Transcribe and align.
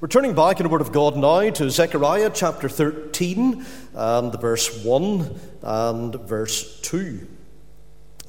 We're 0.00 0.08
turning 0.08 0.34
back 0.34 0.58
in 0.58 0.64
the 0.64 0.70
Word 0.70 0.80
of 0.80 0.92
God 0.92 1.18
now 1.18 1.50
to 1.50 1.68
Zechariah 1.68 2.30
chapter 2.32 2.70
13 2.70 3.66
and 3.92 4.40
verse 4.40 4.82
1 4.82 5.40
and 5.60 6.14
verse 6.14 6.80
2. 6.80 7.28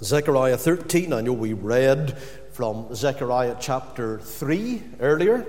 Zechariah 0.04 0.58
13, 0.58 1.14
I 1.14 1.22
know 1.22 1.32
we 1.32 1.54
read 1.54 2.18
from 2.52 2.94
Zechariah 2.94 3.56
chapter 3.58 4.20
3 4.20 4.84
earlier, 5.00 5.46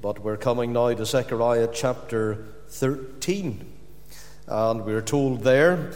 but 0.00 0.20
we're 0.20 0.36
coming 0.36 0.72
now 0.72 0.94
to 0.94 1.04
Zechariah 1.04 1.70
chapter 1.72 2.46
13. 2.68 3.72
And 4.46 4.84
we're 4.84 5.02
told 5.02 5.40
there, 5.40 5.90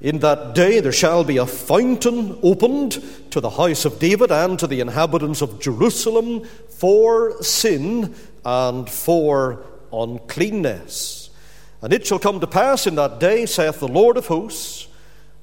in 0.00 0.20
that 0.20 0.54
day 0.54 0.80
there 0.80 0.92
shall 0.92 1.24
be 1.24 1.36
a 1.36 1.44
fountain 1.44 2.38
opened 2.42 3.02
to 3.32 3.40
the 3.42 3.50
house 3.50 3.84
of 3.84 3.98
David 3.98 4.32
and 4.32 4.58
to 4.58 4.66
the 4.66 4.80
inhabitants 4.80 5.42
of 5.42 5.60
Jerusalem 5.60 6.44
for 6.70 7.42
sin 7.42 8.14
and 8.44 8.88
for 8.88 9.64
uncleanness. 9.92 11.30
And 11.82 11.92
it 11.92 12.06
shall 12.06 12.18
come 12.18 12.40
to 12.40 12.46
pass 12.46 12.86
in 12.86 12.94
that 12.96 13.20
day, 13.20 13.46
saith 13.46 13.80
the 13.80 13.88
Lord 13.88 14.16
of 14.16 14.26
hosts, 14.26 14.88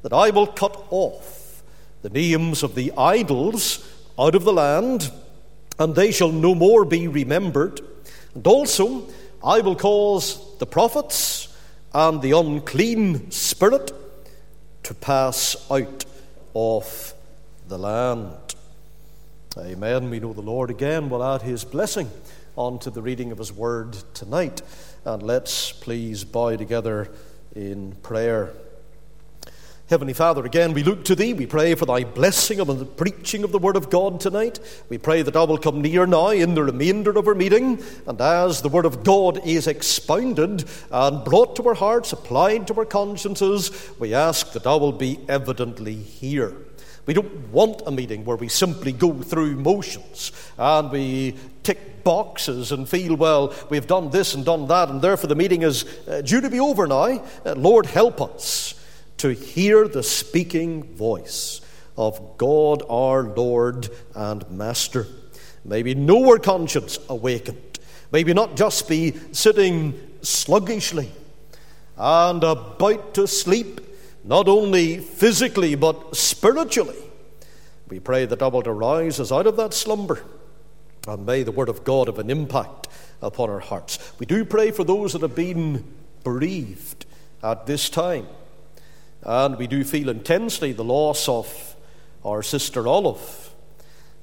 that 0.03 0.13
I 0.13 0.29
will 0.29 0.47
cut 0.47 0.85
off 0.91 1.63
the 2.01 2.09
names 2.09 2.63
of 2.63 2.75
the 2.75 2.91
idols 2.97 3.87
out 4.19 4.35
of 4.35 4.43
the 4.43 4.53
land, 4.53 5.11
and 5.79 5.95
they 5.95 6.11
shall 6.11 6.31
no 6.31 6.55
more 6.55 6.85
be 6.85 7.07
remembered. 7.07 7.81
And 8.35 8.45
also 8.45 9.07
I 9.43 9.61
will 9.61 9.75
cause 9.75 10.57
the 10.59 10.65
prophets 10.65 11.55
and 11.93 12.21
the 12.21 12.31
unclean 12.31 13.31
spirit 13.31 13.91
to 14.83 14.93
pass 14.93 15.55
out 15.71 16.05
of 16.55 17.13
the 17.67 17.77
land. 17.77 18.55
Amen. 19.57 20.09
We 20.09 20.19
know 20.19 20.33
the 20.33 20.41
Lord 20.41 20.69
again 20.69 21.09
will 21.09 21.23
add 21.23 21.41
his 21.41 21.63
blessing 21.63 22.11
on 22.57 22.79
to 22.79 22.89
the 22.89 23.01
reading 23.01 23.31
of 23.31 23.37
His 23.37 23.53
Word 23.53 23.93
tonight. 24.13 24.61
And 25.05 25.23
let's 25.23 25.71
please 25.71 26.23
bow 26.23 26.57
together 26.57 27.09
in 27.55 27.93
prayer. 28.01 28.51
Heavenly 29.89 30.13
Father, 30.13 30.43
again 30.43 30.73
we 30.73 30.83
look 30.83 31.05
to 31.05 31.15
Thee. 31.15 31.33
We 31.33 31.45
pray 31.45 31.73
for 31.75 31.85
Thy 31.85 32.03
blessing 32.03 32.59
upon 32.59 32.79
the 32.79 32.85
preaching 32.85 33.45
of 33.45 33.53
the 33.53 33.59
Word 33.59 33.77
of 33.77 33.89
God 33.89 34.19
tonight. 34.19 34.59
We 34.89 34.97
pray 34.97 35.21
that 35.21 35.31
Thou 35.31 35.45
will 35.45 35.57
come 35.57 35.81
near 35.81 36.05
now 36.05 36.29
in 36.29 36.55
the 36.55 36.63
remainder 36.63 37.11
of 37.17 37.25
our 37.25 37.35
meeting. 37.35 37.81
And 38.05 38.19
as 38.19 38.61
the 38.61 38.69
Word 38.69 38.85
of 38.85 39.05
God 39.05 39.39
is 39.47 39.65
expounded 39.65 40.65
and 40.91 41.23
brought 41.23 41.55
to 41.55 41.67
our 41.69 41.75
hearts, 41.75 42.11
applied 42.11 42.67
to 42.67 42.79
our 42.79 42.85
consciences, 42.85 43.89
we 43.97 44.13
ask 44.13 44.51
that 44.51 44.63
Thou 44.63 44.77
will 44.77 44.91
be 44.91 45.19
evidently 45.29 45.95
here. 45.95 46.53
We 47.07 47.13
don't 47.13 47.51
want 47.53 47.81
a 47.85 47.91
meeting 47.91 48.25
where 48.25 48.35
we 48.35 48.49
simply 48.49 48.91
go 48.91 49.13
through 49.13 49.55
motions 49.55 50.33
and 50.57 50.91
we 50.91 51.35
tick 51.63 52.03
boxes 52.03 52.73
and 52.73 52.87
feel, 52.87 53.15
well, 53.15 53.55
we've 53.69 53.87
done 53.87 54.09
this 54.09 54.33
and 54.33 54.45
done 54.45 54.67
that, 54.67 54.89
and 54.89 55.01
therefore 55.01 55.29
the 55.29 55.35
meeting 55.35 55.61
is 55.61 55.85
uh, 56.07 56.21
due 56.21 56.41
to 56.41 56.49
be 56.49 56.59
over 56.59 56.85
now. 56.85 57.25
Uh, 57.45 57.53
Lord, 57.55 57.85
help 57.85 58.21
us 58.21 58.75
to 59.17 59.29
hear 59.29 59.87
the 59.87 60.03
speaking 60.03 60.83
voice 60.95 61.61
of 61.95 62.37
God 62.37 62.83
our 62.89 63.23
Lord 63.23 63.89
and 64.13 64.49
Master. 64.51 65.07
Maybe 65.63 65.95
know 65.95 66.29
our 66.29 66.39
conscience 66.39 66.99
awakened. 67.07 67.79
Maybe 68.11 68.33
not 68.33 68.57
just 68.57 68.87
be 68.87 69.15
sitting 69.31 69.97
sluggishly 70.21 71.09
and 71.97 72.43
about 72.43 73.13
to 73.15 73.27
sleep 73.27 73.81
not 74.27 74.49
only 74.49 74.97
physically 74.97 75.73
but 75.75 76.15
spiritually. 76.15 76.97
We 77.89 77.99
pray 77.99 78.25
that 78.25 78.39
thou 78.39 78.49
wilt 78.49 78.67
arise 78.67 79.19
us 79.19 79.31
out 79.31 79.47
of 79.47 79.55
that 79.55 79.73
slumber, 79.73 80.23
and 81.07 81.25
may 81.25 81.43
the 81.43 81.53
word 81.53 81.69
of 81.69 81.85
God 81.85 82.07
have 82.07 82.19
an 82.19 82.29
impact 82.29 82.89
upon 83.21 83.49
our 83.49 83.61
hearts. 83.61 84.13
We 84.19 84.25
do 84.25 84.43
pray 84.43 84.71
for 84.71 84.83
those 84.83 85.13
that 85.13 85.21
have 85.21 85.35
been 85.35 85.85
bereaved 86.23 87.05
at 87.41 87.65
this 87.65 87.89
time, 87.89 88.27
and 89.23 89.57
we 89.57 89.67
do 89.67 89.85
feel 89.85 90.09
intensely 90.09 90.73
the 90.73 90.83
loss 90.83 91.29
of 91.29 91.75
our 92.25 92.43
sister 92.43 92.85
Olive. 92.85 93.53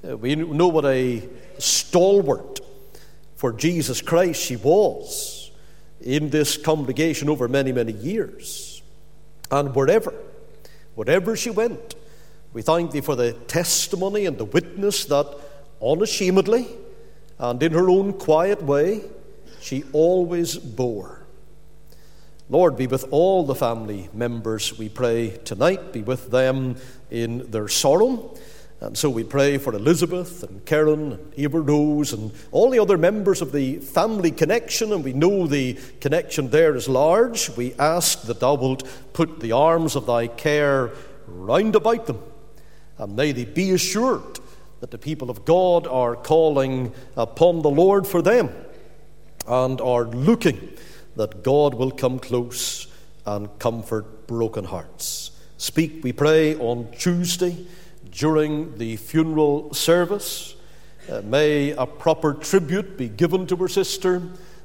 Uh, 0.07 0.15
we 0.15 0.35
know 0.35 0.67
what 0.67 0.85
a 0.85 1.27
stalwart 1.57 2.59
for 3.35 3.51
Jesus 3.51 4.01
Christ 4.01 4.39
she 4.39 4.55
was 4.55 5.51
in 5.99 6.29
this 6.29 6.57
congregation 6.57 7.27
over 7.27 7.47
many, 7.47 7.71
many 7.71 7.93
years. 7.93 8.74
And 9.51 9.75
wherever, 9.75 10.13
wherever 10.95 11.35
she 11.35 11.49
went, 11.49 11.95
we 12.53 12.61
thank 12.61 12.91
thee 12.91 13.01
for 13.01 13.15
the 13.15 13.33
testimony 13.33 14.25
and 14.25 14.37
the 14.37 14.45
witness 14.45 15.05
that 15.05 15.27
unashamedly 15.81 16.67
and 17.37 17.61
in 17.61 17.73
her 17.73 17.89
own 17.89 18.13
quiet 18.13 18.63
way 18.63 19.01
she 19.61 19.83
always 19.93 20.57
bore. 20.57 21.25
Lord, 22.49 22.77
be 22.77 22.87
with 22.87 23.05
all 23.11 23.43
the 23.43 23.55
family 23.55 24.09
members, 24.13 24.77
we 24.77 24.87
pray 24.87 25.31
tonight. 25.43 25.91
Be 25.91 26.01
with 26.01 26.29
them 26.29 26.75
in 27.09 27.49
their 27.49 27.67
sorrow 27.67 28.35
and 28.85 28.95
so 28.95 29.09
we 29.09 29.23
pray 29.23 29.57
for 29.57 29.73
Elizabeth 29.73 30.43
and 30.43 30.63
Karen 30.63 31.13
and 31.13 31.33
Eva 31.35 31.59
Rose 31.59 32.13
and 32.13 32.31
all 32.51 32.69
the 32.69 32.77
other 32.77 32.99
members 32.99 33.41
of 33.41 33.51
the 33.51 33.79
family 33.79 34.29
connection, 34.29 34.93
and 34.93 35.03
we 35.03 35.11
know 35.11 35.47
the 35.47 35.73
connection 35.99 36.51
there 36.51 36.75
is 36.75 36.87
large. 36.87 37.49
We 37.57 37.73
ask 37.79 38.21
that 38.23 38.41
thou 38.41 38.53
wilt 38.53 38.87
put 39.13 39.39
the 39.39 39.53
arms 39.53 39.95
of 39.95 40.05
thy 40.05 40.27
care 40.27 40.91
round 41.25 41.75
about 41.75 42.05
them, 42.05 42.19
and 42.99 43.15
may 43.15 43.31
they 43.31 43.45
be 43.45 43.71
assured 43.71 44.39
that 44.81 44.91
the 44.91 44.99
people 44.99 45.31
of 45.31 45.45
God 45.45 45.87
are 45.87 46.15
calling 46.15 46.93
upon 47.17 47.63
the 47.63 47.71
Lord 47.71 48.05
for 48.05 48.21
them 48.21 48.51
and 49.47 49.81
are 49.81 50.05
looking 50.05 50.73
that 51.15 51.43
God 51.43 51.73
will 51.73 51.91
come 51.91 52.19
close 52.19 52.85
and 53.25 53.57
comfort 53.57 54.27
broken 54.27 54.65
hearts. 54.65 55.31
Speak, 55.57 56.03
we 56.03 56.11
pray, 56.11 56.55
on 56.57 56.91
Tuesday 56.91 57.65
during 58.15 58.77
the 58.77 58.95
funeral 58.95 59.73
service. 59.73 60.55
Uh, 61.09 61.21
may 61.21 61.71
a 61.71 61.85
proper 61.85 62.33
tribute 62.33 62.97
be 62.97 63.09
given 63.09 63.45
to 63.47 63.55
her 63.57 63.67
sister, 63.67 64.21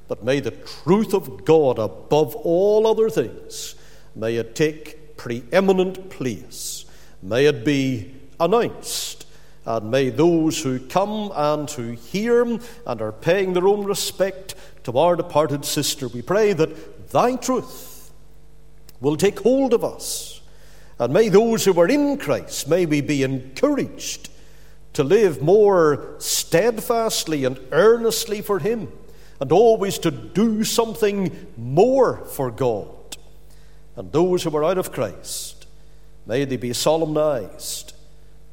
but 0.08 0.24
may 0.24 0.40
the 0.40 0.52
truth 0.52 1.12
of 1.12 1.44
God 1.44 1.78
above 1.78 2.34
all 2.36 2.86
other 2.86 3.10
things, 3.10 3.74
may 4.14 4.36
it 4.36 4.54
take 4.54 5.16
preeminent 5.16 6.08
place. 6.10 6.86
May 7.22 7.46
it 7.46 7.64
be 7.64 8.14
announced, 8.38 9.26
and 9.66 9.90
may 9.90 10.08
those 10.08 10.62
who 10.62 10.78
come 10.78 11.30
and 11.34 11.70
who 11.70 11.92
hear 11.92 12.42
and 12.42 13.02
are 13.02 13.12
paying 13.12 13.52
their 13.52 13.68
own 13.68 13.84
respect 13.84 14.54
to 14.84 14.96
our 14.96 15.16
departed 15.16 15.66
sister, 15.66 16.08
we 16.08 16.22
pray 16.22 16.54
that 16.54 17.10
thy 17.10 17.36
truth 17.36 18.10
will 19.00 19.16
take 19.16 19.40
hold 19.40 19.74
of 19.74 19.84
us 19.84 20.39
and 21.00 21.14
may 21.14 21.30
those 21.30 21.64
who 21.64 21.80
are 21.80 21.88
in 21.88 22.18
Christ, 22.18 22.68
may 22.68 22.84
we 22.84 23.00
be 23.00 23.22
encouraged 23.22 24.28
to 24.92 25.02
live 25.02 25.40
more 25.40 26.14
steadfastly 26.18 27.46
and 27.46 27.58
earnestly 27.72 28.42
for 28.42 28.58
Him, 28.58 28.92
and 29.40 29.50
always 29.50 29.98
to 30.00 30.10
do 30.10 30.62
something 30.62 31.46
more 31.56 32.18
for 32.26 32.50
God. 32.50 33.16
And 33.96 34.12
those 34.12 34.42
who 34.42 34.54
are 34.54 34.62
out 34.62 34.76
of 34.76 34.92
Christ, 34.92 35.66
may 36.26 36.44
they 36.44 36.58
be 36.58 36.74
solemnized. 36.74 37.94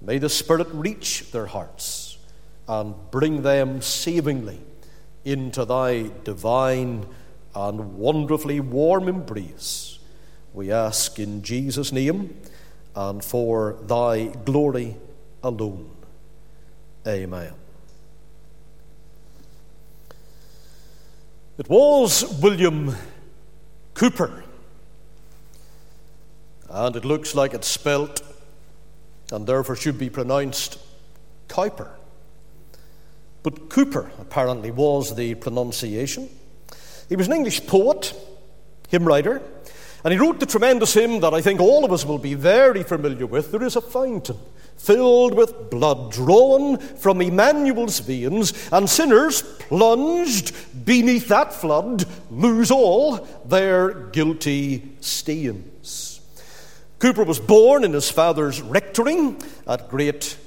May 0.01 0.17
the 0.17 0.29
Spirit 0.29 0.67
reach 0.71 1.31
their 1.31 1.47
hearts 1.47 2.17
and 2.65 2.95
bring 3.11 3.41
them 3.41 3.81
savingly 3.81 4.61
into 5.25 5.65
thy 5.65 6.11
divine 6.23 7.07
and 7.53 7.97
wonderfully 7.97 8.61
warm 8.61 9.09
embrace 9.09 9.96
we 10.53 10.71
ask 10.71 11.19
in 11.19 11.43
Jesus' 11.43 11.91
name 11.91 12.35
and 12.95 13.23
for 13.23 13.77
thy 13.83 14.27
glory 14.27 14.95
alone. 15.43 15.89
Amen. 17.05 17.53
It 21.57 21.69
was 21.69 22.23
William 22.41 22.95
Cooper, 23.93 24.43
and 26.69 26.95
it 26.95 27.05
looks 27.05 27.33
like 27.33 27.53
it's 27.53 27.67
spelt 27.67 28.21
and 29.31 29.45
therefore 29.47 29.75
should 29.75 29.97
be 29.97 30.09
pronounced 30.09 30.77
Cowper. 31.47 31.91
But 33.43 33.69
Cooper 33.69 34.11
apparently 34.19 34.71
was 34.71 35.15
the 35.15 35.35
pronunciation. 35.35 36.29
He 37.09 37.15
was 37.15 37.27
an 37.27 37.33
English 37.33 37.65
poet, 37.65 38.13
hymn 38.89 39.05
writer, 39.05 39.41
and 40.07 40.13
he 40.13 40.19
wrote 40.19 40.39
the 40.39 40.45
tremendous 40.45 40.93
hymn 40.93 41.19
that 41.19 41.33
I 41.33 41.41
think 41.41 41.59
all 41.59 41.83
of 41.83 41.91
us 41.91 42.05
will 42.05 42.17
be 42.17 42.33
very 42.33 42.81
familiar 42.81 43.25
with 43.25 43.51
There 43.51 43.63
is 43.63 43.75
a 43.75 43.81
fountain 43.81 44.37
filled 44.77 45.33
with 45.33 45.69
blood 45.69 46.13
drawn 46.13 46.77
from 46.77 47.19
Emmanuel's 47.19 47.99
veins, 47.99 48.69
and 48.71 48.89
sinners 48.89 49.41
plunged 49.41 50.55
beneath 50.85 51.27
that 51.27 51.53
flood 51.53 52.05
lose 52.31 52.71
all 52.71 53.17
their 53.43 53.91
guilty 53.91 54.93
stains. 55.01 56.21
Cooper 56.99 57.25
was 57.25 57.41
born 57.41 57.83
in 57.83 57.91
his 57.91 58.09
father's 58.09 58.61
rectory 58.61 59.35
at 59.67 59.89
Great 59.89 60.37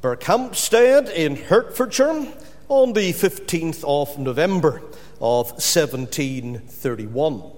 Berkhamsted 0.00 1.12
in 1.12 1.36
Hertfordshire 1.36 2.28
on 2.68 2.94
the 2.94 3.12
15th 3.12 3.84
of 3.84 4.18
November 4.18 4.80
of 5.20 5.50
1731. 5.50 7.53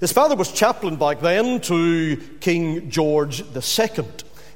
His 0.00 0.12
father 0.12 0.34
was 0.34 0.50
chaplain 0.50 0.96
back 0.96 1.20
then 1.20 1.60
to 1.60 2.16
King 2.40 2.88
George 2.88 3.42
II. 3.42 4.06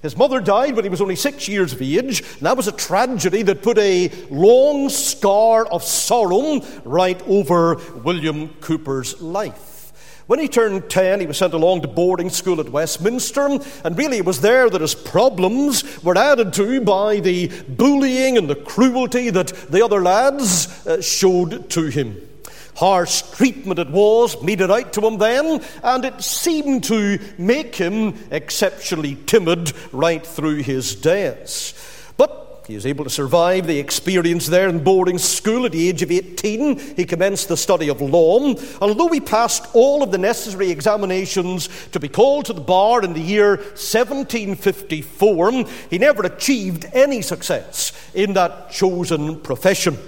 His 0.00 0.16
mother 0.16 0.40
died 0.40 0.74
when 0.74 0.86
he 0.86 0.90
was 0.90 1.02
only 1.02 1.16
six 1.16 1.48
years 1.48 1.74
of 1.74 1.82
age, 1.82 2.22
and 2.22 2.42
that 2.42 2.56
was 2.56 2.66
a 2.66 2.72
tragedy 2.72 3.42
that 3.42 3.62
put 3.62 3.76
a 3.76 4.10
long 4.30 4.88
scar 4.88 5.66
of 5.66 5.82
sorrow 5.82 6.62
right 6.84 7.20
over 7.28 7.76
William 8.02 8.48
Cooper's 8.62 9.20
life. 9.20 9.92
When 10.26 10.38
he 10.38 10.48
turned 10.48 10.88
10, 10.88 11.20
he 11.20 11.26
was 11.26 11.36
sent 11.36 11.52
along 11.52 11.82
to 11.82 11.88
boarding 11.88 12.30
school 12.30 12.58
at 12.58 12.70
Westminster, 12.70 13.58
and 13.84 13.98
really 13.98 14.18
it 14.18 14.24
was 14.24 14.40
there 14.40 14.70
that 14.70 14.80
his 14.80 14.94
problems 14.94 16.02
were 16.02 16.16
added 16.16 16.54
to 16.54 16.80
by 16.80 17.20
the 17.20 17.48
bullying 17.68 18.38
and 18.38 18.48
the 18.48 18.54
cruelty 18.54 19.28
that 19.28 19.48
the 19.70 19.84
other 19.84 20.00
lads 20.02 20.86
uh, 20.86 21.02
showed 21.02 21.68
to 21.68 21.84
him. 21.84 22.16
Harsh 22.76 23.22
treatment 23.22 23.78
it 23.78 23.90
was 23.90 24.42
meted 24.42 24.70
out 24.70 24.92
to 24.94 25.06
him 25.06 25.18
then, 25.18 25.62
and 25.82 26.04
it 26.04 26.22
seemed 26.22 26.84
to 26.84 27.18
make 27.38 27.76
him 27.76 28.14
exceptionally 28.30 29.16
timid 29.26 29.72
right 29.92 30.26
through 30.26 30.56
his 30.56 30.94
days. 30.94 31.74
But 32.16 32.64
he 32.66 32.74
was 32.74 32.86
able 32.86 33.04
to 33.04 33.10
survive 33.10 33.66
the 33.66 33.78
experience 33.78 34.46
there 34.46 34.68
in 34.68 34.82
boarding 34.82 35.18
school 35.18 35.66
at 35.66 35.72
the 35.72 35.88
age 35.88 36.02
of 36.02 36.10
18. 36.10 36.96
He 36.96 37.04
commenced 37.04 37.48
the 37.48 37.58
study 37.58 37.88
of 37.88 38.00
law. 38.00 38.46
And 38.46 38.58
although 38.80 39.08
he 39.08 39.20
passed 39.20 39.66
all 39.74 40.02
of 40.02 40.10
the 40.10 40.18
necessary 40.18 40.70
examinations 40.70 41.68
to 41.92 42.00
be 42.00 42.08
called 42.08 42.46
to 42.46 42.54
the 42.54 42.62
bar 42.62 43.04
in 43.04 43.12
the 43.12 43.20
year 43.20 43.56
1754, 43.56 45.52
he 45.90 45.98
never 45.98 46.22
achieved 46.22 46.86
any 46.94 47.20
success 47.20 47.92
in 48.14 48.32
that 48.32 48.70
chosen 48.70 49.40
profession. 49.40 49.98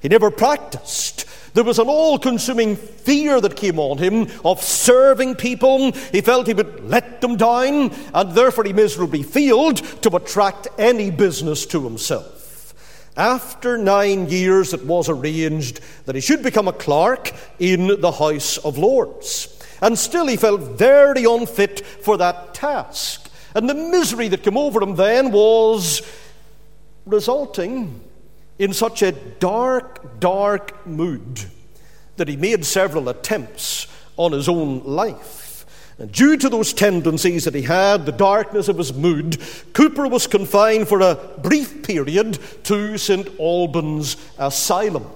He 0.00 0.08
never 0.08 0.30
practiced. 0.30 1.26
There 1.54 1.64
was 1.64 1.78
an 1.78 1.88
all 1.88 2.18
consuming 2.18 2.76
fear 2.76 3.40
that 3.40 3.56
came 3.56 3.78
on 3.78 3.98
him 3.98 4.28
of 4.44 4.62
serving 4.62 5.34
people. 5.34 5.92
He 6.12 6.20
felt 6.20 6.46
he 6.46 6.54
would 6.54 6.88
let 6.88 7.20
them 7.20 7.36
down, 7.36 7.92
and 8.14 8.32
therefore 8.32 8.64
he 8.64 8.72
miserably 8.72 9.22
failed 9.22 9.78
to 10.02 10.14
attract 10.16 10.68
any 10.78 11.10
business 11.10 11.66
to 11.66 11.82
himself. 11.82 12.74
After 13.16 13.76
nine 13.76 14.28
years, 14.28 14.72
it 14.72 14.86
was 14.86 15.08
arranged 15.08 15.80
that 16.06 16.14
he 16.14 16.20
should 16.20 16.42
become 16.42 16.68
a 16.68 16.72
clerk 16.72 17.32
in 17.58 18.00
the 18.00 18.12
House 18.12 18.56
of 18.58 18.78
Lords. 18.78 19.58
And 19.82 19.98
still, 19.98 20.26
he 20.26 20.36
felt 20.36 20.60
very 20.60 21.24
unfit 21.24 21.80
for 21.80 22.16
that 22.18 22.54
task. 22.54 23.28
And 23.54 23.68
the 23.68 23.74
misery 23.74 24.28
that 24.28 24.44
came 24.44 24.56
over 24.56 24.80
him 24.80 24.94
then 24.94 25.32
was 25.32 26.02
resulting 27.04 28.00
in 28.60 28.74
such 28.74 29.00
a 29.00 29.10
dark, 29.10 30.20
dark 30.20 30.86
mood 30.86 31.46
that 32.16 32.28
he 32.28 32.36
made 32.36 32.62
several 32.62 33.08
attempts 33.08 33.86
on 34.18 34.32
his 34.32 34.50
own 34.50 34.84
life. 34.84 35.64
And 35.98 36.12
due 36.12 36.36
to 36.36 36.50
those 36.50 36.74
tendencies 36.74 37.44
that 37.44 37.54
he 37.54 37.62
had, 37.62 38.04
the 38.04 38.12
darkness 38.12 38.68
of 38.68 38.76
his 38.76 38.92
mood, 38.92 39.38
Cooper 39.72 40.06
was 40.06 40.26
confined 40.26 40.88
for 40.88 41.00
a 41.00 41.14
brief 41.38 41.82
period 41.82 42.38
to 42.64 42.98
St. 42.98 43.28
Albans 43.40 44.18
Asylum. 44.38 45.06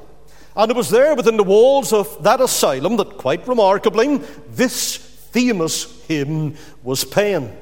And 0.56 0.70
it 0.70 0.76
was 0.76 0.88
there 0.88 1.14
within 1.14 1.37
the 1.37 1.44
walls 1.44 1.93
of 1.93 2.23
that 2.23 2.41
asylum 2.41 2.96
that, 2.96 3.19
quite 3.19 3.46
remarkably, 3.46 4.17
this 4.49 4.96
famous 4.96 6.02
hymn 6.06 6.56
was 6.82 7.05
penned. 7.05 7.52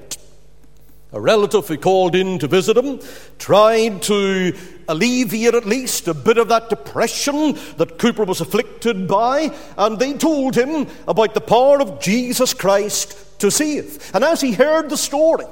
A 1.15 1.21
relative 1.21 1.69
who 1.69 1.77
called 1.77 2.15
in 2.15 2.39
to 2.39 2.47
visit 2.47 2.77
him 2.77 2.99
tried 3.39 4.01
to 4.03 4.57
alleviate 4.89 5.55
at 5.55 5.67
least 5.67 6.09
a 6.09 6.15
bit 6.15 6.39
of 6.39 6.49
that 6.49 6.71
depression 6.71 7.59
that 7.77 7.99
Cooper 7.99 8.25
was 8.25 8.41
afflicted 8.41 9.09
by, 9.09 9.55
and 9.77 9.99
they 9.99 10.15
told 10.15 10.55
him 10.55 10.87
about 11.07 11.35
the 11.35 11.41
power 11.41 11.81
of 11.81 12.01
Jesus 12.01 12.55
Christ 12.55 13.39
to 13.41 13.51
save. 13.51 14.11
And 14.15 14.25
as 14.25 14.41
he 14.41 14.53
heard 14.53 14.91
the 14.91 14.97
story, 14.97 15.47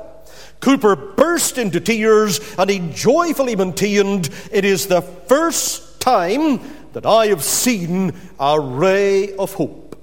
Cooper 0.60 0.94
burst 0.94 1.58
into 1.58 1.80
tears 1.80 2.40
and 2.58 2.68
he 2.68 2.78
joyfully 2.92 3.56
maintained, 3.56 4.28
It 4.52 4.64
is 4.64 4.86
the 4.86 5.02
first 5.02 6.00
time 6.00 6.60
that 6.92 7.06
I 7.06 7.28
have 7.28 7.42
seen 7.42 8.12
a 8.38 8.60
ray 8.60 9.34
of 9.36 9.54
hope. 9.54 9.96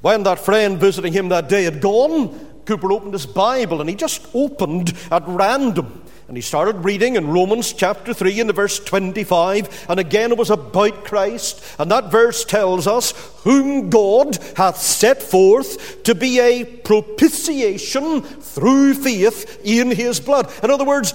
When 0.00 0.24
that 0.24 0.40
friend 0.40 0.78
visiting 0.78 1.12
him 1.12 1.28
that 1.28 1.48
day 1.48 1.64
had 1.64 1.80
gone, 1.80 2.28
Cooper 2.64 2.92
opened 2.92 3.12
his 3.12 3.26
Bible 3.26 3.80
and 3.80 3.88
he 3.88 3.96
just 3.96 4.26
opened 4.34 4.94
at 5.10 5.22
random. 5.26 6.01
And 6.32 6.38
he 6.38 6.40
started 6.40 6.82
reading 6.82 7.16
in 7.16 7.28
Romans 7.28 7.74
chapter 7.74 8.14
3 8.14 8.40
in 8.40 8.46
the 8.46 8.54
verse 8.54 8.78
25, 8.78 9.84
and 9.90 10.00
again 10.00 10.32
it 10.32 10.38
was 10.38 10.48
about 10.48 11.04
Christ. 11.04 11.62
And 11.78 11.90
that 11.90 12.10
verse 12.10 12.46
tells 12.46 12.86
us, 12.86 13.10
Whom 13.44 13.90
God 13.90 14.38
hath 14.56 14.78
set 14.78 15.22
forth 15.22 16.02
to 16.04 16.14
be 16.14 16.40
a 16.40 16.64
propitiation 16.64 18.22
through 18.22 18.94
faith 18.94 19.60
in 19.62 19.90
his 19.90 20.20
blood. 20.20 20.50
In 20.62 20.70
other 20.70 20.86
words, 20.86 21.12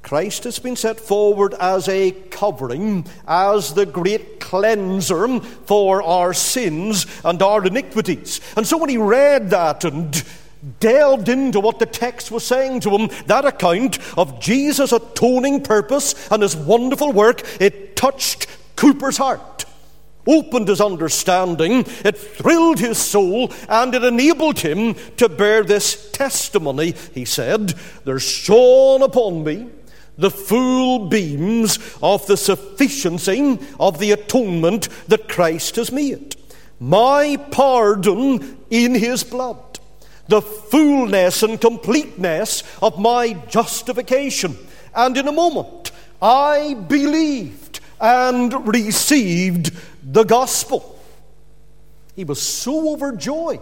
Christ 0.00 0.44
has 0.44 0.58
been 0.58 0.76
set 0.76 0.98
forward 0.98 1.52
as 1.60 1.86
a 1.86 2.12
covering, 2.12 3.04
as 3.26 3.74
the 3.74 3.84
great 3.84 4.40
cleanser 4.40 5.40
for 5.40 6.02
our 6.02 6.32
sins 6.32 7.04
and 7.22 7.42
our 7.42 7.66
iniquities. 7.66 8.40
And 8.56 8.66
so 8.66 8.78
when 8.78 8.88
he 8.88 8.96
read 8.96 9.50
that 9.50 9.84
and 9.84 10.24
delved 10.80 11.28
into 11.28 11.60
what 11.60 11.78
the 11.78 11.86
text 11.86 12.30
was 12.30 12.44
saying 12.44 12.80
to 12.80 12.90
him, 12.90 13.10
that 13.26 13.44
account 13.44 13.98
of 14.18 14.40
Jesus' 14.40 14.92
atoning 14.92 15.62
purpose 15.62 16.30
and 16.30 16.42
his 16.42 16.56
wonderful 16.56 17.12
work, 17.12 17.42
it 17.60 17.96
touched 17.96 18.46
Cooper's 18.76 19.16
heart, 19.16 19.64
opened 20.26 20.68
his 20.68 20.80
understanding, 20.80 21.84
it 22.04 22.16
thrilled 22.16 22.78
his 22.78 22.98
soul, 22.98 23.52
and 23.68 23.94
it 23.94 24.04
enabled 24.04 24.60
him 24.60 24.94
to 25.16 25.28
bear 25.28 25.64
this 25.64 26.10
testimony. 26.12 26.94
He 27.12 27.24
said, 27.24 27.74
There 28.04 28.18
shone 28.18 29.02
upon 29.02 29.44
me 29.44 29.70
the 30.16 30.30
full 30.30 31.08
beams 31.08 31.78
of 32.02 32.26
the 32.26 32.36
sufficiency 32.36 33.58
of 33.78 33.98
the 34.00 34.10
atonement 34.10 34.88
that 35.06 35.28
Christ 35.28 35.76
has 35.76 35.92
made. 35.92 36.34
My 36.80 37.36
pardon 37.50 38.58
in 38.70 38.94
his 38.94 39.24
blood 39.24 39.67
the 40.28 40.42
fullness 40.42 41.42
and 41.42 41.60
completeness 41.60 42.62
of 42.82 42.98
my 42.98 43.32
justification. 43.48 44.56
And 44.94 45.16
in 45.16 45.26
a 45.26 45.32
moment, 45.32 45.90
I 46.20 46.74
believed 46.74 47.80
and 48.00 48.68
received 48.68 49.72
the 50.02 50.24
gospel. 50.24 50.98
He 52.14 52.24
was 52.24 52.40
so 52.40 52.92
overjoyed 52.92 53.60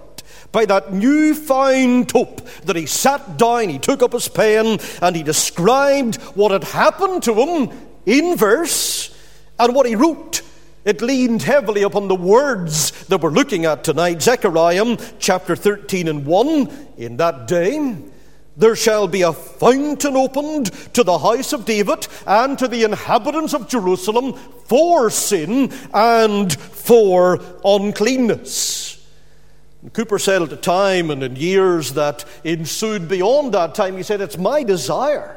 by 0.52 0.64
that 0.66 0.92
newfound 0.92 2.10
hope 2.10 2.46
that 2.64 2.76
he 2.76 2.86
sat 2.86 3.36
down, 3.36 3.68
he 3.68 3.78
took 3.78 4.02
up 4.02 4.12
his 4.12 4.28
pen, 4.28 4.78
and 5.02 5.16
he 5.16 5.22
described 5.22 6.16
what 6.34 6.52
had 6.52 6.64
happened 6.64 7.22
to 7.24 7.34
him 7.34 7.70
in 8.06 8.36
verse 8.36 9.14
and 9.58 9.74
what 9.74 9.86
he 9.86 9.94
wrote 9.94 10.42
it 10.86 11.02
leaned 11.02 11.42
heavily 11.42 11.82
upon 11.82 12.06
the 12.06 12.14
words 12.14 12.92
that 13.06 13.20
we're 13.20 13.30
looking 13.30 13.64
at 13.64 13.82
tonight. 13.82 14.22
Zechariah 14.22 14.96
chapter 15.18 15.56
13 15.56 16.06
and 16.06 16.24
1. 16.24 16.86
In 16.96 17.16
that 17.16 17.48
day, 17.48 17.96
there 18.56 18.76
shall 18.76 19.08
be 19.08 19.22
a 19.22 19.32
fountain 19.32 20.16
opened 20.16 20.66
to 20.94 21.02
the 21.02 21.18
house 21.18 21.52
of 21.52 21.64
David 21.64 22.06
and 22.24 22.56
to 22.60 22.68
the 22.68 22.84
inhabitants 22.84 23.52
of 23.52 23.68
Jerusalem 23.68 24.34
for 24.66 25.10
sin 25.10 25.72
and 25.92 26.52
for 26.56 27.40
uncleanness. 27.64 29.04
Cooper 29.92 30.20
said 30.20 30.40
at 30.40 30.50
the 30.50 30.56
time 30.56 31.10
and 31.10 31.20
in 31.20 31.34
years 31.34 31.94
that 31.94 32.24
ensued 32.44 33.08
beyond 33.08 33.54
that 33.54 33.74
time, 33.74 33.96
he 33.96 34.04
said, 34.04 34.20
It's 34.20 34.38
my 34.38 34.62
desire 34.62 35.35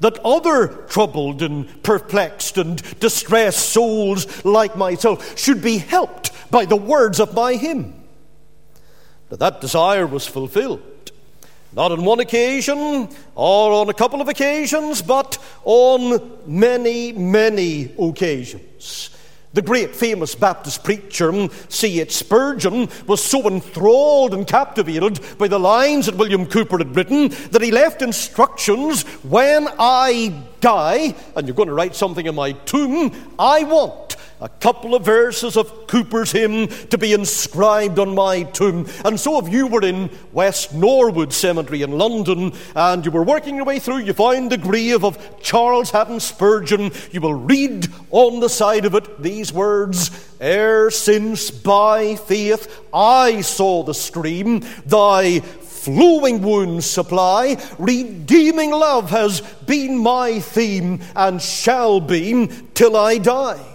that 0.00 0.18
other 0.24 0.68
troubled 0.88 1.42
and 1.42 1.82
perplexed 1.82 2.58
and 2.58 2.82
distressed 3.00 3.70
souls 3.70 4.44
like 4.44 4.76
myself 4.76 5.38
should 5.38 5.62
be 5.62 5.78
helped 5.78 6.30
by 6.50 6.64
the 6.64 6.76
words 6.76 7.20
of 7.20 7.34
my 7.34 7.54
hymn. 7.54 7.94
But 9.28 9.38
that 9.38 9.60
desire 9.60 10.06
was 10.06 10.26
fulfilled. 10.26 10.82
Not 11.72 11.90
on 11.90 12.04
one 12.04 12.20
occasion 12.20 13.08
or 13.34 13.72
on 13.72 13.88
a 13.88 13.94
couple 13.94 14.20
of 14.20 14.28
occasions, 14.28 15.02
but 15.02 15.38
on 15.64 16.38
many, 16.46 17.12
many 17.12 17.92
occasions. 17.98 19.10
The 19.54 19.62
great 19.62 19.94
famous 19.94 20.34
Baptist 20.34 20.82
preacher, 20.82 21.30
mm, 21.30 21.72
C.H. 21.72 22.12
Spurgeon, 22.12 22.88
was 23.06 23.22
so 23.22 23.48
enthralled 23.48 24.34
and 24.34 24.46
captivated 24.46 25.20
by 25.38 25.46
the 25.46 25.60
lines 25.60 26.06
that 26.06 26.16
William 26.16 26.44
Cooper 26.44 26.78
had 26.78 26.96
written 26.96 27.28
that 27.52 27.62
he 27.62 27.70
left 27.70 28.02
instructions 28.02 29.04
when 29.22 29.68
I 29.78 30.42
die, 30.60 31.14
and 31.36 31.46
you're 31.46 31.54
going 31.54 31.68
to 31.68 31.74
write 31.74 31.94
something 31.94 32.26
in 32.26 32.34
my 32.34 32.50
tomb, 32.52 33.12
I 33.38 33.62
want 33.62 34.13
a 34.40 34.48
couple 34.48 34.94
of 34.94 35.04
verses 35.04 35.56
of 35.56 35.86
Cooper's 35.86 36.32
hymn 36.32 36.68
to 36.88 36.98
be 36.98 37.12
inscribed 37.12 37.98
on 37.98 38.14
my 38.14 38.42
tomb. 38.42 38.86
And 39.04 39.18
so, 39.18 39.38
if 39.38 39.52
you 39.52 39.66
were 39.66 39.82
in 39.82 40.10
West 40.32 40.74
Norwood 40.74 41.32
Cemetery 41.32 41.82
in 41.82 41.92
London 41.98 42.52
and 42.74 43.04
you 43.04 43.10
were 43.10 43.22
working 43.22 43.56
your 43.56 43.64
way 43.64 43.78
through, 43.78 43.98
you 43.98 44.12
found 44.12 44.50
the 44.50 44.58
grave 44.58 45.04
of 45.04 45.40
Charles 45.40 45.90
Haddon 45.90 46.20
Spurgeon, 46.20 46.90
you 47.12 47.20
will 47.20 47.34
read 47.34 47.88
on 48.10 48.40
the 48.40 48.48
side 48.48 48.84
of 48.84 48.94
it 48.94 49.22
these 49.22 49.52
words 49.52 50.10
Ere 50.40 50.90
since 50.90 51.50
by 51.50 52.16
faith 52.16 52.82
I 52.92 53.40
saw 53.40 53.82
the 53.82 53.94
stream, 53.94 54.60
thy 54.84 55.40
flowing 55.40 56.42
wounds 56.42 56.86
supply. 56.86 57.56
Redeeming 57.78 58.70
love 58.70 59.10
has 59.10 59.42
been 59.66 59.98
my 59.98 60.40
theme 60.40 61.00
and 61.14 61.40
shall 61.40 62.00
be 62.00 62.48
till 62.74 62.96
I 62.96 63.18
die. 63.18 63.73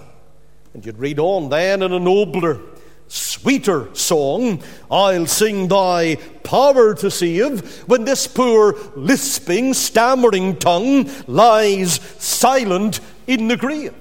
And 0.79 0.85
you'd 0.85 0.97
read 0.97 1.19
on 1.19 1.49
then 1.49 1.81
in 1.81 1.91
a 1.91 1.99
nobler, 1.99 2.61
sweeter 3.09 3.93
song 3.93 4.63
I'll 4.89 5.27
sing 5.27 5.67
thy 5.67 6.15
power 6.45 6.93
to 6.93 7.11
save 7.11 7.79
when 7.81 8.05
this 8.05 8.27
poor, 8.27 8.77
lisping, 8.95 9.73
stammering 9.73 10.55
tongue 10.55 11.09
lies 11.27 11.99
silent 12.17 13.01
in 13.27 13.49
the 13.49 13.57
grave. 13.57 13.93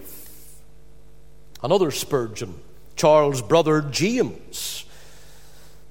Another 1.64 1.90
Spurgeon, 1.90 2.54
Charles' 2.94 3.42
brother 3.42 3.80
James 3.80 4.85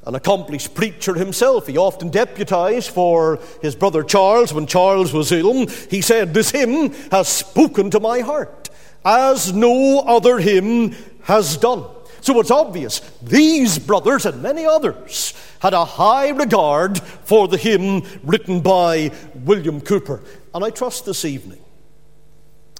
an 0.06 0.16
accomplished 0.16 0.74
preacher 0.74 1.16
himself. 1.16 1.68
He 1.68 1.78
often 1.78 2.10
deputized 2.12 2.92
for 2.92 3.40
his 3.62 3.76
brother 3.76 4.04
Charles 4.04 4.54
when 4.54 4.66
Charles 4.66 5.12
was 5.12 5.34
ill. 5.34 5.68
He 5.68 6.02
said, 6.02 6.34
This 6.34 6.52
hymn 6.52 6.94
has 7.12 7.28
spoken 7.28 7.92
to 7.92 8.00
my 8.00 8.22
heart 8.22 8.67
as 9.06 9.54
no 9.54 10.00
other 10.00 10.40
hymn 10.40 10.96
has 11.24 11.58
done. 11.58 11.86
So 12.22 12.40
it's 12.40 12.52
obvious 12.52 13.00
these 13.22 13.80
brothers 13.80 14.26
and 14.26 14.42
many 14.42 14.66
others 14.66 15.34
had 15.60 15.74
a 15.74 15.86
high 15.86 16.30
regard 16.30 17.00
for 17.00 17.48
the 17.48 17.58
hymn 17.58 18.04
written 18.24 18.62
by 18.62 19.12
William 19.34 19.80
Cooper. 19.82 20.22
And 20.54 20.64
I 20.64 20.70
trust 20.70 21.06
this 21.06 21.24
evening, 21.26 21.62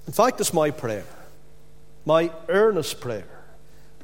in 0.06 0.12
fact, 0.12 0.40
it's 0.40 0.52
my 0.52 0.70
prayer, 0.70 1.06
my 2.04 2.30
earnest 2.48 3.00
prayer 3.00 3.37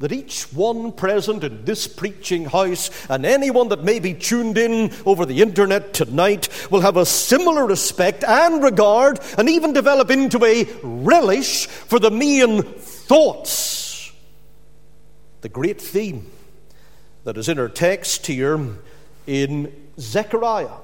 that 0.00 0.12
each 0.12 0.52
one 0.52 0.90
present 0.92 1.44
in 1.44 1.64
this 1.64 1.86
preaching 1.86 2.46
house 2.46 2.90
and 3.08 3.24
anyone 3.24 3.68
that 3.68 3.84
may 3.84 4.00
be 4.00 4.12
tuned 4.12 4.58
in 4.58 4.92
over 5.06 5.24
the 5.24 5.40
internet 5.40 5.94
tonight 5.94 6.48
will 6.70 6.80
have 6.80 6.96
a 6.96 7.06
similar 7.06 7.64
respect 7.64 8.24
and 8.24 8.62
regard 8.62 9.20
and 9.38 9.48
even 9.48 9.72
develop 9.72 10.10
into 10.10 10.44
a 10.44 10.64
relish 10.82 11.66
for 11.66 12.00
the 12.00 12.10
main 12.10 12.62
thoughts. 12.62 14.12
The 15.42 15.48
great 15.48 15.80
theme 15.80 16.30
that 17.22 17.36
is 17.36 17.48
in 17.48 17.58
our 17.58 17.68
text 17.68 18.26
here 18.26 18.76
in 19.26 19.72
Zechariah, 19.98 20.78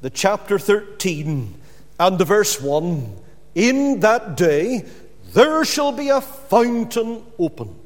the 0.00 0.10
chapter 0.10 0.58
13 0.58 1.54
and 2.00 2.18
the 2.18 2.24
verse 2.24 2.60
1 2.60 3.14
In 3.54 4.00
that 4.00 4.36
day 4.36 4.86
there 5.34 5.64
shall 5.66 5.92
be 5.92 6.08
a 6.08 6.22
fountain 6.22 7.24
opened 7.38 7.77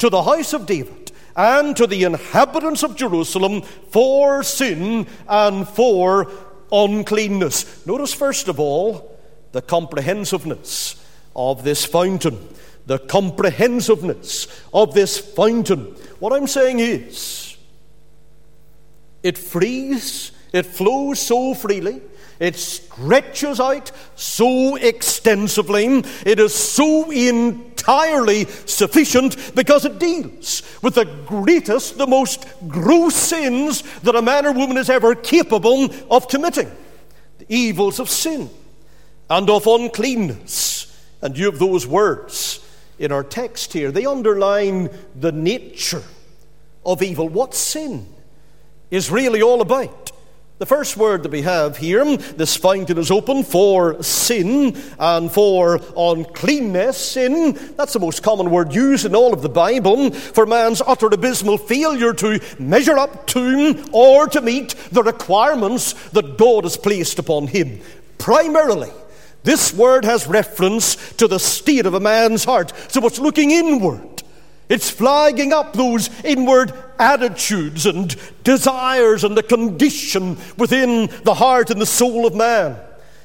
to 0.00 0.10
the 0.10 0.22
house 0.22 0.52
of 0.52 0.66
David 0.66 1.12
and 1.36 1.76
to 1.76 1.86
the 1.86 2.02
inhabitants 2.02 2.82
of 2.82 2.96
Jerusalem 2.96 3.62
for 3.62 4.42
sin 4.42 5.06
and 5.28 5.68
for 5.68 6.30
uncleanness. 6.72 7.86
Notice, 7.86 8.12
first 8.12 8.48
of 8.48 8.58
all, 8.58 9.18
the 9.52 9.62
comprehensiveness 9.62 11.04
of 11.36 11.64
this 11.64 11.84
fountain. 11.84 12.48
The 12.86 12.98
comprehensiveness 12.98 14.48
of 14.74 14.94
this 14.94 15.18
fountain. 15.18 15.94
What 16.18 16.32
I'm 16.32 16.46
saying 16.46 16.80
is, 16.80 17.56
it 19.22 19.38
frees, 19.38 20.32
it 20.52 20.66
flows 20.66 21.20
so 21.20 21.54
freely 21.54 22.00
it 22.40 22.56
stretches 22.56 23.60
out 23.60 23.92
so 24.16 24.76
extensively. 24.76 26.02
It 26.24 26.40
is 26.40 26.54
so 26.54 27.10
entirely 27.10 28.46
sufficient 28.64 29.54
because 29.54 29.84
it 29.84 29.98
deals 29.98 30.62
with 30.82 30.94
the 30.94 31.04
greatest, 31.04 31.98
the 31.98 32.06
most 32.06 32.46
gross 32.66 33.14
sins 33.14 33.82
that 34.00 34.16
a 34.16 34.22
man 34.22 34.46
or 34.46 34.52
woman 34.52 34.78
is 34.78 34.88
ever 34.88 35.14
capable 35.14 35.90
of 36.10 36.28
committing 36.28 36.70
the 37.38 37.46
evils 37.54 38.00
of 38.00 38.08
sin 38.08 38.48
and 39.28 39.50
of 39.50 39.66
uncleanness. 39.66 40.86
And 41.20 41.36
you 41.36 41.44
have 41.44 41.58
those 41.58 41.86
words 41.86 42.66
in 42.98 43.12
our 43.12 43.22
text 43.22 43.74
here. 43.74 43.92
They 43.92 44.06
underline 44.06 44.88
the 45.14 45.32
nature 45.32 46.04
of 46.86 47.02
evil, 47.02 47.28
what 47.28 47.54
sin 47.54 48.06
is 48.90 49.10
really 49.10 49.42
all 49.42 49.60
about. 49.60 49.99
The 50.60 50.66
first 50.66 50.98
word 50.98 51.22
that 51.22 51.32
we 51.32 51.40
have 51.40 51.78
here, 51.78 52.04
this 52.18 52.54
fountain 52.54 52.98
is 52.98 53.10
open 53.10 53.44
for 53.44 54.02
sin 54.02 54.76
and 54.98 55.32
for 55.32 55.80
uncleanness. 55.96 56.98
Sin, 56.98 57.58
that's 57.78 57.94
the 57.94 57.98
most 57.98 58.22
common 58.22 58.50
word 58.50 58.74
used 58.74 59.06
in 59.06 59.14
all 59.14 59.32
of 59.32 59.40
the 59.40 59.48
Bible 59.48 60.10
for 60.10 60.44
man's 60.44 60.82
utter 60.82 61.06
abysmal 61.06 61.56
failure 61.56 62.12
to 62.12 62.40
measure 62.58 62.98
up 62.98 63.26
to 63.28 63.82
or 63.90 64.26
to 64.26 64.42
meet 64.42 64.74
the 64.92 65.02
requirements 65.02 65.94
that 66.10 66.36
God 66.36 66.64
has 66.64 66.76
placed 66.76 67.18
upon 67.18 67.46
him. 67.46 67.80
Primarily, 68.18 68.90
this 69.44 69.72
word 69.72 70.04
has 70.04 70.26
reference 70.26 71.14
to 71.14 71.26
the 71.26 71.40
state 71.40 71.86
of 71.86 71.94
a 71.94 72.00
man's 72.00 72.44
heart. 72.44 72.74
So 72.88 73.06
it's 73.06 73.18
looking 73.18 73.50
inward. 73.50 74.22
It's 74.70 74.88
flagging 74.88 75.52
up 75.52 75.72
those 75.72 76.08
inward 76.22 76.72
attitudes 76.96 77.86
and 77.86 78.14
desires 78.44 79.24
and 79.24 79.36
the 79.36 79.42
condition 79.42 80.38
within 80.56 81.10
the 81.24 81.34
heart 81.34 81.70
and 81.70 81.80
the 81.80 81.86
soul 81.86 82.24
of 82.24 82.36
man. 82.36 82.76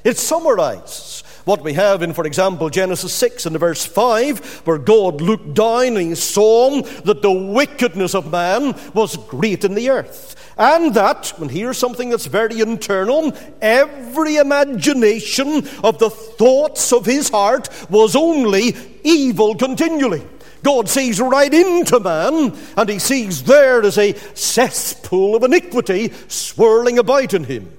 It 0.02 0.18
summarizes 0.18 1.22
what 1.44 1.62
we 1.62 1.74
have 1.74 2.02
in, 2.02 2.12
for 2.14 2.26
example, 2.26 2.68
Genesis 2.68 3.12
6 3.14 3.46
and 3.46 3.60
verse 3.60 3.86
5, 3.86 4.66
where 4.66 4.78
God 4.78 5.20
looked 5.20 5.54
down 5.54 5.96
and 5.96 6.08
he 6.08 6.14
saw 6.16 6.82
that 6.82 7.22
the 7.22 7.30
wickedness 7.30 8.16
of 8.16 8.32
man 8.32 8.74
was 8.92 9.16
great 9.16 9.64
in 9.64 9.74
the 9.74 9.88
earth. 9.88 10.34
And 10.58 10.94
that, 10.94 11.38
and 11.38 11.48
here's 11.48 11.78
something 11.78 12.10
that's 12.10 12.26
very 12.26 12.60
internal, 12.60 13.32
every 13.62 14.36
imagination 14.36 15.68
of 15.84 16.00
the 16.00 16.10
thoughts 16.10 16.92
of 16.92 17.06
his 17.06 17.28
heart 17.28 17.68
was 17.88 18.16
only 18.16 18.74
evil 19.04 19.54
continually. 19.54 20.26
God 20.62 20.88
sees 20.88 21.20
right 21.20 21.52
into 21.52 22.00
man, 22.00 22.56
and 22.76 22.88
he 22.88 22.98
sees 22.98 23.44
there 23.44 23.82
as 23.82 23.98
a 23.98 24.14
cesspool 24.34 25.36
of 25.36 25.42
iniquity 25.42 26.12
swirling 26.28 26.98
about 26.98 27.34
in 27.34 27.44
him. 27.44 27.76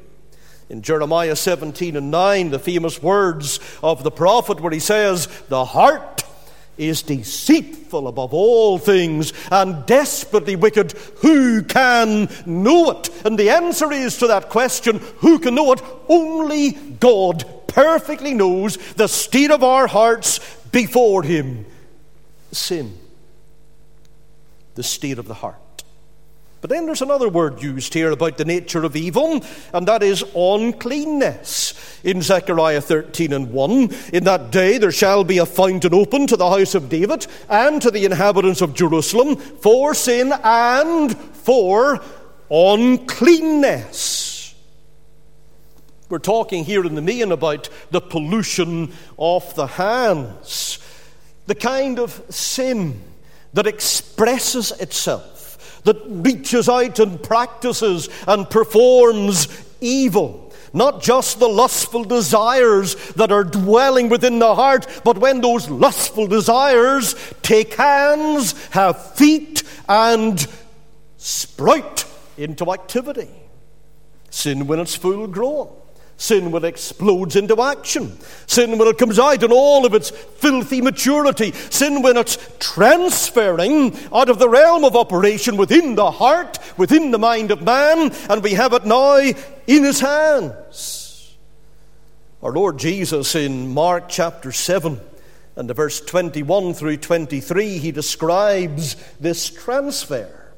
In 0.70 0.82
Jeremiah 0.82 1.36
17 1.36 1.96
and 1.96 2.12
9, 2.12 2.50
the 2.50 2.60
famous 2.60 3.02
words 3.02 3.60
of 3.82 4.04
the 4.04 4.12
prophet, 4.12 4.60
where 4.60 4.72
he 4.72 4.80
says, 4.80 5.28
The 5.48 5.64
heart 5.64 6.24
is 6.78 7.02
deceitful 7.02 8.08
above 8.08 8.34
all 8.34 8.78
things 8.78 9.34
and 9.52 9.86
desperately 9.86 10.56
wicked. 10.56 10.92
Who 11.22 11.64
can 11.64 12.30
know 12.46 12.92
it? 12.92 13.10
And 13.26 13.38
the 13.38 13.50
answer 13.50 13.92
is 13.92 14.18
to 14.18 14.28
that 14.28 14.50
question 14.50 15.02
who 15.18 15.40
can 15.40 15.56
know 15.56 15.72
it? 15.72 15.82
Only 16.08 16.72
God 16.72 17.46
perfectly 17.68 18.34
knows 18.34 18.78
the 18.94 19.08
state 19.08 19.52
of 19.52 19.64
our 19.64 19.88
hearts 19.88 20.40
before 20.72 21.24
Him 21.24 21.66
sin, 22.52 22.98
the 24.76 24.84
state 24.84 25.20
of 25.20 25.28
the 25.28 25.34
heart. 25.34 25.58
But 26.60 26.72
then 26.72 26.88
there's 26.88 27.04
another 27.04 27.30
word 27.30 27.62
used 27.62 27.94
here 27.94 28.12
about 28.12 28.38
the 28.38 28.46
nature 28.46 28.84
of 28.84 28.96
evil, 28.96 29.44
and 29.74 29.88
that 29.88 30.02
is 30.02 30.24
uncleanness. 30.36 31.74
In 32.04 32.22
Zechariah 32.22 32.82
13 32.82 33.32
and 33.32 33.52
1, 33.52 33.90
in 34.14 34.24
that 34.24 34.52
day 34.52 34.78
there 34.78 34.92
shall 34.92 35.24
be 35.24 35.38
a 35.38 35.46
fountain 35.46 35.94
open 35.94 36.26
to 36.28 36.36
the 36.36 36.50
house 36.50 36.74
of 36.74 36.90
David 36.90 37.28
and 37.48 37.82
to 37.82 37.92
the 37.92 38.06
inhabitants 38.06 38.62
of 38.62 38.74
Jerusalem 38.74 39.36
for 39.36 39.94
sin 39.94 40.34
and 40.44 41.16
for 41.18 42.02
uncleanness. 42.50 44.56
We're 46.10 46.20
talking 46.20 46.64
here 46.64 46.86
in 46.86 46.96
the 46.96 47.02
main 47.02 47.32
about 47.32 47.70
the 47.92 48.02
pollution 48.02 48.94
of 49.20 49.54
the 49.56 49.68
hands 49.68 50.80
the 51.48 51.56
kind 51.56 52.00
of 52.00 52.22
sin 52.30 53.02
that 53.54 53.68
expresses 53.68 54.72
itself, 54.74 55.82
that 55.84 55.98
reaches 56.06 56.70
out 56.70 57.00
and 57.00 57.24
practices 57.24 58.10
and 58.28 58.50
performs 58.50 59.48
evil. 59.82 60.54
Not 60.74 61.02
just 61.02 61.40
the 61.40 61.48
lustful 61.48 62.04
desires 62.04 62.96
that 63.14 63.32
are 63.32 63.46
dwelling 63.46 64.10
within 64.10 64.40
the 64.40 64.54
heart, 64.54 64.86
but 65.04 65.18
when 65.18 65.42
those 65.42 65.70
lustful 65.70 66.28
desires 66.28 67.16
take 67.42 67.74
hands, 67.76 68.54
have 68.72 69.16
feet, 69.16 69.64
and 69.88 70.46
sprout 71.18 72.06
into 72.38 72.72
activity. 72.72 73.30
Sin 74.30 74.68
when 74.68 74.80
it's 74.80 74.96
full 74.96 75.26
grown. 75.28 75.77
Sin 76.18 76.52
will 76.52 76.66
explodes 76.66 77.36
into 77.36 77.62
action. 77.62 78.18
Sin 78.48 78.80
when 78.80 78.88
it 78.88 78.98
comes 78.98 79.20
out 79.20 79.44
in 79.44 79.52
all 79.52 79.86
of 79.86 79.94
its 79.94 80.10
filthy 80.10 80.82
maturity. 80.82 81.52
Sin 81.52 82.02
when 82.02 82.18
it's 82.18 82.40
transferring 82.58 83.96
out 84.12 84.28
of 84.28 84.40
the 84.40 84.50
realm 84.50 84.84
of 84.84 84.96
operation 84.96 85.58
within 85.58 85.94
the 85.94 86.10
heart, 86.10 86.58
within 86.76 87.12
the 87.12 87.20
mind 87.20 87.52
of 87.52 87.62
man, 87.62 88.12
and 88.30 88.42
we 88.42 88.54
have 88.54 88.74
it 88.74 88.84
now 88.84 89.18
in 89.18 89.84
his 89.84 90.00
hands. 90.00 91.38
Our 92.42 92.52
Lord 92.52 92.80
Jesus 92.80 93.36
in 93.36 93.74
Mark 93.74 94.10
chapter 94.10 94.52
7 94.52 95.00
and 95.56 95.70
the 95.70 95.76
verse 95.76 96.02
21 96.02 96.74
through 96.74 96.98
23, 96.98 97.78
he 97.78 97.92
describes 97.92 98.96
this 99.20 99.50
transfer. 99.50 100.54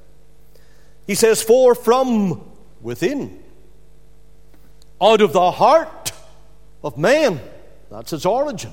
He 1.06 1.16
says, 1.16 1.42
For 1.42 1.76
from 1.76 2.50
within, 2.82 3.44
out 5.02 5.22
of 5.22 5.34
the 5.34 5.52
heart 5.52 6.12
of 6.84 6.98
man, 6.98 7.40
that's 7.90 8.14
its 8.14 8.26
origin, 8.26 8.72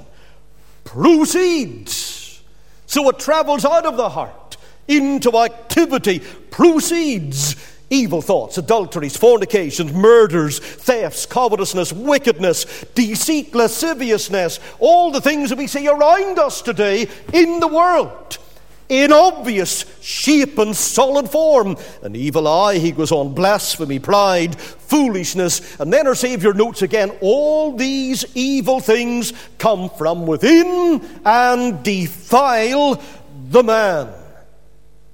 proceeds. 0.85 2.43
So 2.87 3.09
it 3.09 3.19
travels 3.19 3.65
out 3.65 3.87
of 3.87 3.97
the 3.97 4.09
heart 4.09 4.57
into 4.89 5.37
activity, 5.39 6.21
proceeds. 6.51 7.57
Evil 7.89 8.21
thoughts, 8.21 8.59
adulteries, 8.59 9.17
fornications, 9.17 9.93
murders, 9.93 10.59
thefts, 10.59 11.25
covetousness, 11.25 11.93
wickedness, 11.93 12.85
deceit, 12.97 13.55
lasciviousness, 13.55 14.59
all 14.81 15.13
the 15.13 15.21
things 15.21 15.51
that 15.51 15.59
we 15.59 15.69
see 15.69 15.87
around 15.87 16.41
us 16.41 16.63
today 16.63 17.09
in 17.33 17.61
the 17.61 17.69
world 17.69 18.39
in 18.89 19.13
obvious 19.13 19.85
shape 20.01 20.59
and 20.59 20.77
solid 20.77 21.29
form. 21.29 21.77
An 22.03 22.15
evil 22.15 22.47
eye, 22.47 22.79
he 22.79 22.93
goes 22.93 23.13
on, 23.13 23.35
blasphemy, 23.35 23.99
pride, 23.99 24.59
foolishness. 24.61 25.79
And 25.81 25.93
then 25.93 26.07
our 26.07 26.15
Savior 26.15 26.55
notes 26.55 26.83
again 26.83 27.11
all 27.21 27.77
these 27.77 28.25
evil 28.35 28.81
things 28.81 29.33
come 29.59 29.91
from 29.91 30.27
within 30.27 31.05
and 31.25 31.83
defile 31.83 33.03
the 33.49 33.63
man. 33.63 34.13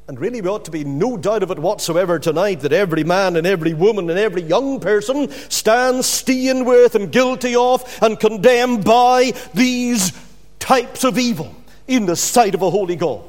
And 0.09 0.19
really, 0.21 0.41
we 0.41 0.49
ought 0.49 0.65
to 0.67 0.71
be 0.71 0.85
no 0.85 1.17
doubt 1.17 1.43
of 1.43 1.51
it 1.51 1.59
whatsoever 1.59 2.19
tonight 2.19 2.61
that 2.61 2.73
every 2.73 3.05
man 3.05 3.37
and 3.37 3.47
every 3.47 3.73
woman 3.73 4.11
and 4.11 4.19
every 4.19 4.43
young 4.43 4.81
person 4.81 5.31
stands 5.49 6.07
stained 6.07 6.67
with 6.67 6.95
and 6.97 7.11
guilty 7.11 7.55
of 7.55 7.83
and 8.03 8.19
condemned 8.19 8.85
by 8.85 9.33
these 9.55 10.13
types 10.59 11.05
of 11.05 11.19
evil 11.19 11.55
in 11.87 12.05
the 12.07 12.17
sight 12.17 12.55
of 12.55 12.63
a 12.63 12.69
holy 12.69 12.97
God. 12.97 13.23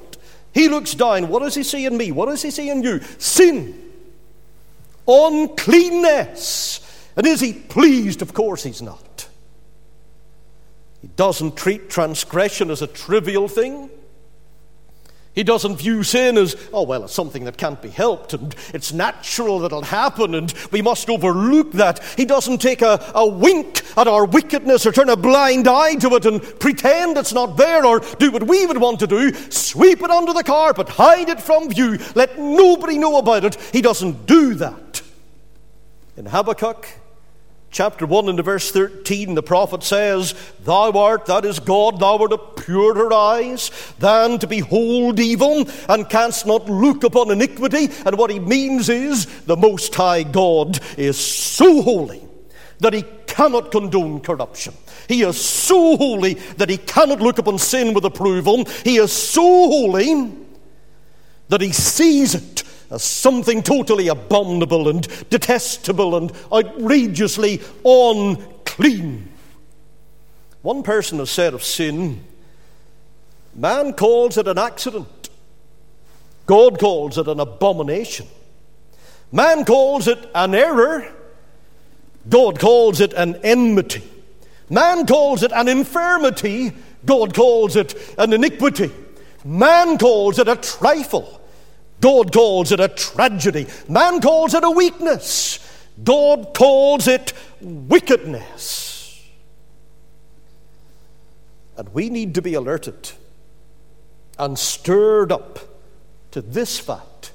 He 0.54 0.70
looks 0.70 0.94
down. 0.94 1.30
What 1.30 1.42
does 1.42 1.56
he 1.56 1.64
see 1.64 1.86
in 1.86 1.98
me? 1.98 2.12
What 2.12 2.28
does 2.28 2.42
he 2.42 2.52
see 2.52 2.70
in 2.70 2.84
you? 2.84 3.00
Sin, 3.18 3.92
uncleanness. 5.08 6.80
And 7.16 7.26
is 7.28 7.40
he 7.40 7.54
pleased? 7.54 8.22
Of 8.22 8.34
course 8.34 8.64
he's 8.64 8.82
not. 8.82 9.28
He 11.02 11.10
doesn't 11.16 11.58
treat 11.58 11.90
transgression 11.90 12.72
as 12.72 12.82
a 12.82 12.88
trivial 12.88 13.48
thing. 13.48 13.90
He 15.34 15.44
doesn't 15.44 15.78
view 15.78 16.04
sin 16.04 16.38
as, 16.38 16.56
oh, 16.72 16.84
well, 16.84 17.06
it's 17.06 17.14
something 17.14 17.46
that 17.46 17.58
can't 17.58 17.82
be 17.82 17.90
helped 17.90 18.34
and 18.34 18.56
it's 18.72 18.94
natural 18.94 19.60
that 19.60 19.68
it'll 19.68 19.82
happen 19.82 20.36
and 20.36 20.54
we 20.72 20.84
must 20.84 21.10
overlook 21.10 21.72
that. 21.74 22.04
He 22.16 22.26
doesn't 22.26 22.60
take 22.60 22.84
a, 22.84 23.12
a 23.16 23.28
wink 23.28 23.82
at 23.98 24.08
our 24.08 24.26
wickedness 24.26 24.86
or 24.86 24.92
turn 24.92 25.10
a 25.10 25.16
blind 25.16 25.68
eye 25.68 25.96
to 25.96 26.16
it 26.16 26.26
and 26.28 26.42
pretend 26.60 27.18
it's 27.18 27.34
not 27.34 27.58
there 27.58 27.84
or 27.84 28.02
do 28.20 28.32
what 28.32 28.44
we 28.44 28.66
would 28.68 28.78
want 28.78 29.00
to 29.00 29.08
do 29.08 29.34
sweep 29.50 30.04
it 30.04 30.12
under 30.12 30.34
the 30.34 30.44
carpet, 30.44 30.88
hide 30.88 31.30
it 31.30 31.42
from 31.42 31.70
view, 31.70 31.98
let 32.14 32.38
nobody 32.38 33.00
know 33.00 33.18
about 33.18 33.44
it. 33.44 33.56
He 33.72 33.82
doesn't 33.82 34.28
do 34.28 34.54
that. 34.56 35.02
In 36.16 36.28
Habakkuk, 36.28 36.88
chapter 37.74 38.06
1 38.06 38.30
and 38.30 38.44
verse 38.46 38.72
13, 38.72 39.36
the 39.36 39.44
prophet 39.44 39.84
says, 39.84 40.34
Thou 40.64 40.92
art, 40.92 41.26
that 41.26 41.44
is 41.44 41.60
God, 41.60 42.00
thou 42.00 42.20
art 42.20 42.32
of 42.32 42.56
purer 42.56 43.12
eyes 43.12 43.72
than 44.00 44.40
to 44.40 44.48
behold 44.48 45.20
evil, 45.20 45.68
and 45.90 46.10
canst 46.10 46.46
not 46.46 46.70
look 46.70 47.04
upon 47.04 47.32
iniquity. 47.32 47.90
And 48.06 48.18
what 48.18 48.30
he 48.30 48.40
means 48.40 48.88
is, 48.88 49.26
the 49.42 49.58
Most 49.58 49.94
High 49.96 50.24
God 50.24 50.80
is 50.98 51.18
so 51.18 51.82
holy 51.82 52.26
that 52.80 52.94
he 52.94 53.04
cannot 53.28 53.72
condone 53.72 54.22
corruption. 54.22 54.76
He 55.08 55.24
is 55.24 55.44
so 55.44 55.98
holy 55.98 56.36
that 56.58 56.70
he 56.70 56.78
cannot 56.78 57.20
look 57.20 57.40
upon 57.40 57.58
sin 57.58 57.94
with 57.94 58.06
approval. 58.06 58.66
He 58.84 58.98
is 58.98 59.12
so 59.12 59.42
holy 59.42 60.32
that 61.50 61.62
he 61.62 61.72
sees 61.72 62.36
it 62.36 62.64
as 62.90 63.04
something 63.04 63.64
totally 63.64 64.08
abominable 64.08 64.90
and 64.90 65.08
detestable 65.30 66.16
and 66.16 66.32
outrageously 66.52 67.62
unclean. 67.86 69.30
One 70.62 70.84
person 70.84 71.20
has 71.20 71.30
said 71.30 71.54
of 71.54 71.64
sin, 71.64 72.24
man 73.54 73.94
calls 73.94 74.38
it 74.38 74.48
an 74.48 74.58
accident, 74.58 75.30
God 76.46 76.80
calls 76.80 77.18
it 77.18 77.28
an 77.28 77.40
abomination. 77.40 78.28
Man 79.32 79.66
calls 79.66 80.08
it 80.08 80.30
an 80.36 80.54
error, 80.54 81.12
God 82.30 82.60
calls 82.60 83.02
it 83.02 83.14
an 83.14 83.36
enmity. 83.44 84.04
Man 84.70 85.08
calls 85.08 85.42
it 85.42 85.52
an 85.52 85.68
infirmity, 85.68 86.72
God 87.06 87.34
calls 87.34 87.76
it 87.76 87.96
an 88.18 88.32
iniquity. 88.32 88.92
Man 89.44 89.98
calls 89.98 90.40
it 90.40 90.48
a 90.48 90.56
trifle, 90.56 91.42
God 92.04 92.34
calls 92.34 92.74
it 92.74 92.82
a 92.82 92.90
tragedy. 92.90 93.66
Man 93.88 94.20
calls 94.20 94.54
it 94.54 94.66
a 94.66 94.70
weakness. 94.70 95.58
God 96.04 96.54
calls 96.54 97.08
it 97.08 97.32
wickedness. 97.62 99.26
And 101.78 101.88
we 101.94 102.10
need 102.10 102.36
to 102.36 102.42
be 102.42 102.56
alerted 102.56 103.12
and 104.38 104.60
stirred 104.60 105.32
up 105.32 105.60
to 106.32 106.42
this 106.42 106.78
fact 106.78 107.32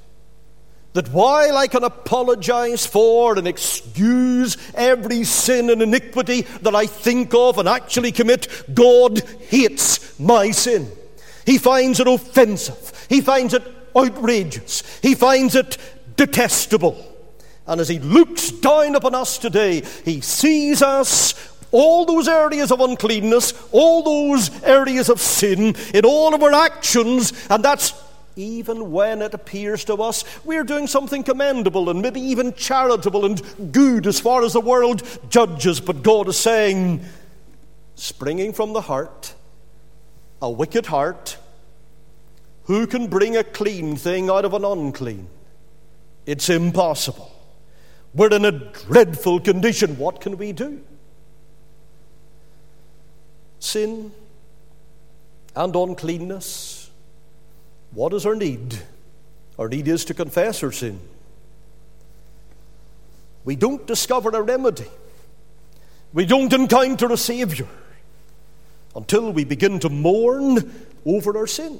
that 0.93 1.09
while 1.09 1.57
I 1.57 1.65
can 1.65 1.83
apologize 1.83 2.85
for 2.85 3.39
and 3.39 3.47
excuse 3.47 4.55
every 4.75 5.23
sin 5.23 5.71
and 5.71 5.81
iniquity 5.81 6.41
that 6.61 6.75
I 6.75 6.85
think 6.85 7.33
of 7.33 7.57
and 7.57 7.67
actually 7.67 8.11
commit, 8.11 8.47
God 8.71 9.19
hates 9.47 10.19
my 10.19 10.51
sin. 10.51 10.91
He 11.47 11.57
finds 11.57 11.99
it 11.99 12.07
offensive. 12.07 13.07
He 13.09 13.21
finds 13.21 13.55
it 13.55 13.63
outrageous. 13.99 14.83
He 15.01 15.15
finds 15.15 15.55
it 15.55 15.77
detestable. 16.15 17.05
And 17.67 17.79
as 17.79 17.89
he 17.89 17.99
looks 17.99 18.51
down 18.51 18.95
upon 18.95 19.13
us 19.13 19.37
today, 19.37 19.83
he 20.03 20.21
sees 20.21 20.81
us, 20.81 21.35
all 21.71 22.05
those 22.05 22.27
areas 22.27 22.71
of 22.71 22.79
uncleanness, 22.79 23.53
all 23.71 24.01
those 24.01 24.63
areas 24.63 25.07
of 25.09 25.21
sin, 25.21 25.75
in 25.93 26.03
all 26.03 26.33
of 26.33 26.41
our 26.41 26.53
actions, 26.53 27.31
and 27.49 27.63
that's 27.63 27.93
even 28.35 28.91
when 28.91 29.21
it 29.21 29.33
appears 29.33 29.83
to 29.83 29.95
us 29.95 30.23
we're 30.45 30.63
doing 30.63 30.87
something 30.87 31.23
commendable 31.23 31.89
and 31.89 32.01
maybe 32.01 32.21
even 32.21 32.53
charitable 32.53 33.25
and 33.25 33.73
good 33.73 34.07
as 34.07 34.19
far 34.19 34.43
as 34.43 34.53
the 34.53 34.61
world 34.61 35.03
judges. 35.29 35.79
But 35.81 36.03
God 36.03 36.29
is 36.29 36.37
saying, 36.37 37.03
springing 37.95 38.53
from 38.53 38.73
the 38.73 38.81
heart, 38.81 39.35
a 40.41 40.49
wicked 40.49 40.85
heart, 40.85 41.37
who 42.69 42.85
can 42.85 43.07
bring 43.07 43.35
a 43.35 43.43
clean 43.43 43.95
thing 43.95 44.29
out 44.29 44.45
of 44.45 44.53
an 44.53 44.63
unclean? 44.63 45.27
It's 46.27 46.49
impossible. 46.49 47.31
We're 48.13 48.31
in 48.31 48.45
a 48.45 48.51
dreadful 48.51 49.39
condition. 49.39 49.97
What 49.97 50.21
can 50.21 50.37
we 50.37 50.51
do? 50.51 50.79
Sin 53.57 54.11
and 55.55 55.75
uncleanness. 55.75 56.91
What 57.89 58.13
is 58.13 58.27
our 58.27 58.35
need? 58.35 58.79
Our 59.57 59.67
need 59.67 59.87
is 59.87 60.05
to 60.05 60.13
confess 60.13 60.61
our 60.61 60.71
sin. 60.71 60.99
We 63.45 63.55
don't 63.55 63.87
discover 63.87 64.29
a 64.29 64.43
remedy. 64.43 64.85
We 66.13 66.27
don't 66.27 66.53
encounter 66.53 67.11
a 67.11 67.17
Savior 67.17 67.67
until 68.95 69.33
we 69.33 69.43
begin 69.43 69.79
to 69.79 69.89
mourn 69.89 70.85
over 71.03 71.35
our 71.35 71.47
sin. 71.47 71.79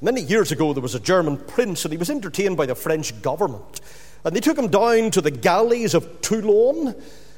Many 0.00 0.22
years 0.22 0.52
ago, 0.52 0.72
there 0.72 0.82
was 0.82 0.94
a 0.94 1.00
German 1.00 1.36
prince, 1.36 1.84
and 1.84 1.92
he 1.92 1.98
was 1.98 2.10
entertained 2.10 2.56
by 2.56 2.66
the 2.66 2.74
French 2.74 3.20
government. 3.22 3.80
And 4.24 4.34
they 4.34 4.40
took 4.40 4.58
him 4.58 4.68
down 4.68 5.10
to 5.12 5.20
the 5.20 5.30
galleys 5.30 5.94
of 5.94 6.20
Toulon. 6.20 6.94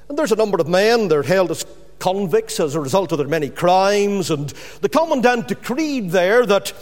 And 0.08 0.18
there's 0.18 0.32
a 0.32 0.36
number 0.36 0.58
of 0.60 0.68
men, 0.68 1.08
they're 1.08 1.22
held 1.22 1.50
as 1.50 1.64
convicts 1.98 2.58
as 2.58 2.74
a 2.74 2.80
result 2.80 3.12
of 3.12 3.18
their 3.18 3.28
many 3.28 3.50
crimes. 3.50 4.30
And 4.30 4.48
the 4.80 4.88
commandant 4.88 5.48
decreed 5.48 6.10
there 6.10 6.44
that 6.46 6.72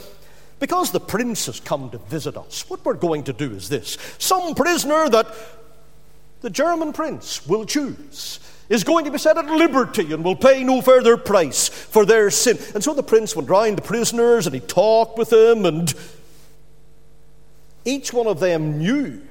because 0.59 0.91
the 0.91 0.99
prince 0.99 1.45
has 1.45 1.59
come 1.59 1.89
to 1.91 1.97
visit 1.97 2.35
us, 2.35 2.69
what 2.69 2.83
we're 2.83 2.93
going 2.93 3.23
to 3.25 3.33
do 3.33 3.51
is 3.51 3.69
this 3.69 3.97
some 4.17 4.55
prisoner 4.55 5.07
that 5.09 5.27
the 6.41 6.49
German 6.49 6.93
prince 6.93 7.45
will 7.47 7.65
choose 7.65 8.39
is 8.69 8.83
going 8.83 9.03
to 9.05 9.11
be 9.11 9.17
set 9.17 9.37
at 9.37 9.45
liberty 9.45 10.13
and 10.13 10.23
will 10.23 10.35
pay 10.35 10.63
no 10.63 10.81
further 10.81 11.17
price 11.17 11.67
for 11.67 12.05
their 12.05 12.29
sin. 12.29 12.57
And 12.75 12.83
so 12.83 12.93
the 12.93 13.03
prince 13.03 13.35
went 13.35 13.49
round 13.49 13.77
the 13.77 13.81
prisoners 13.81 14.45
and 14.45 14.53
he 14.53 14.61
talked 14.61 15.17
with 15.17 15.31
them, 15.31 15.65
and 15.65 15.93
each 17.83 18.13
one 18.13 18.27
of 18.27 18.39
them 18.39 18.77
knew 18.77 19.21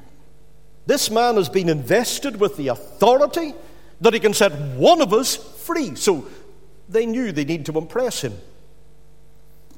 this 0.87 1.11
man 1.11 1.37
has 1.37 1.49
been 1.49 1.69
invested 1.69 2.41
with 2.41 2.57
the 2.57 2.69
authority 2.69 3.55
that 4.01 4.15
he 4.15 4.21
can 4.21 4.35
set 4.35 4.53
one 4.77 5.01
of 5.01 5.13
us 5.13 5.37
free. 5.37 5.95
So 5.95 6.27
they 6.89 7.07
knew 7.07 7.31
they 7.31 7.45
need 7.45 7.67
to 7.67 7.79
impress 7.79 8.23
him. 8.23 8.33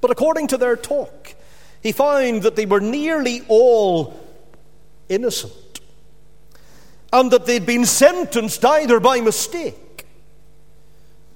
But 0.00 0.10
according 0.10 0.46
to 0.48 0.56
their 0.56 0.76
talk, 0.76 1.34
he 1.82 1.92
found 1.92 2.42
that 2.42 2.56
they 2.56 2.64
were 2.64 2.80
nearly 2.80 3.42
all 3.48 4.18
innocent 5.08 5.52
and 7.12 7.30
that 7.30 7.46
they'd 7.46 7.66
been 7.66 7.84
sentenced 7.84 8.64
either 8.64 9.00
by 9.00 9.20
mistake 9.20 10.06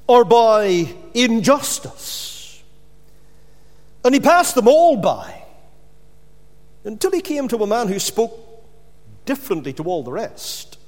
or 0.07 0.25
by 0.25 0.95
injustice. 1.15 2.63
And 4.05 4.15
he 4.15 4.21
passed 4.21 4.55
them 4.55 4.69
all 4.69 4.97
by 4.97 5.43
until 6.85 7.11
he 7.11 7.21
came 7.21 7.49
to 7.49 7.57
a 7.63 7.67
man 7.67 7.89
who 7.89 7.99
spoke 7.99 8.39
differently 9.25 9.73
to 9.73 9.85
all 9.85 10.03
the 10.03 10.13
rest. 10.13 10.79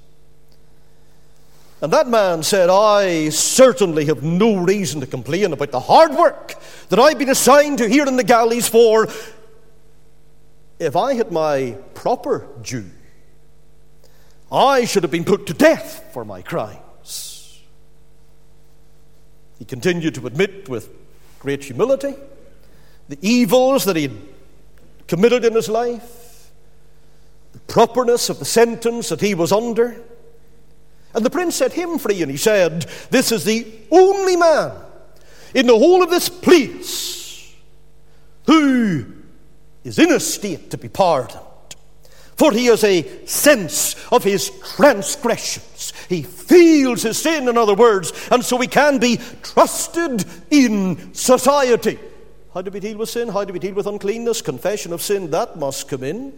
And 1.81 1.92
that 1.92 2.09
man 2.09 2.42
said, 2.42 2.70
I 2.70 3.29
certainly 3.29 4.07
have 4.07 4.22
no 4.22 4.57
reason 4.57 5.01
to 5.01 5.07
complain 5.07 5.53
about 5.53 5.72
the 5.72 5.81
hard 5.81 6.12
work 6.12 6.55
that 6.88 6.99
I've 6.99 7.18
been 7.18 7.29
assigned 7.29 7.79
to 7.79 7.88
here 7.88 8.07
in 8.07 8.16
the 8.16 8.25
galleys 8.25 8.68
for. 8.68 9.09
If 10.79 10.96
I 10.96 11.14
had 11.14 11.33
my 11.33 11.77
proper 11.94 12.46
due, 12.62 12.90
I 14.51 14.85
should 14.85 15.03
have 15.03 15.11
been 15.11 15.25
put 15.25 15.47
to 15.47 15.55
death 15.55 16.11
for 16.13 16.25
my 16.25 16.43
crimes. 16.43 17.61
He 19.59 19.65
continued 19.65 20.15
to 20.17 20.27
admit 20.27 20.69
with 20.69 20.91
great 21.39 21.65
humility 21.65 22.15
the 23.09 23.19
evils 23.23 23.85
that 23.85 23.97
he 23.97 24.03
had 24.03 24.17
committed 25.07 25.45
in 25.45 25.55
his 25.55 25.69
life, 25.69 26.51
the 27.53 27.59
properness 27.61 28.29
of 28.29 28.39
the 28.39 28.45
sentence 28.45 29.09
that 29.09 29.21
he 29.21 29.35
was 29.35 29.53
under. 29.53 29.97
And 31.15 31.25
the 31.25 31.31
prince 31.31 31.57
set 31.57 31.73
him 31.73 31.99
free, 31.99 32.21
and 32.23 32.31
he 32.31 32.37
said, 32.37 32.87
This 33.11 33.33
is 33.33 33.45
the 33.45 33.67
only 33.91 34.37
man 34.37 34.73
in 35.55 35.67
the 35.67 35.79
whole 35.79 36.03
of 36.03 36.11
this 36.11 36.29
place 36.29 37.55
who 38.47 39.07
is 39.85 39.99
in 39.99 40.13
a 40.13 40.21
state 40.21 40.71
to 40.73 40.79
be 40.79 40.89
pardoned. 40.89 41.46
For 42.37 42.53
he 42.53 42.66
has 42.66 42.85
a 42.85 43.27
sense 43.27 43.96
of 44.12 44.22
his 44.22 44.51
transgressions. 44.77 45.92
He 46.09 46.22
feels 46.22 47.03
his 47.03 47.18
sin, 47.18 47.49
in 47.49 47.57
other 47.57 47.75
words, 47.75 48.12
and 48.31 48.44
so 48.44 48.59
he 48.59 48.68
can 48.68 48.99
be 48.99 49.18
trusted 49.42 50.25
in 50.51 51.14
society. 51.14 51.99
How 52.53 52.62
do 52.62 52.70
we 52.70 52.81
deal 52.81 52.99
with 52.99 53.09
sin? 53.09 53.29
How 53.29 53.44
do 53.44 53.53
we 53.53 53.59
deal 53.59 53.75
with 53.75 53.87
uncleanness? 53.87 54.42
Confession 54.42 54.92
of 54.92 55.03
sin, 55.03 55.31
that 55.31 55.59
must 55.59 55.88
come 55.88 56.05
in. 56.05 56.33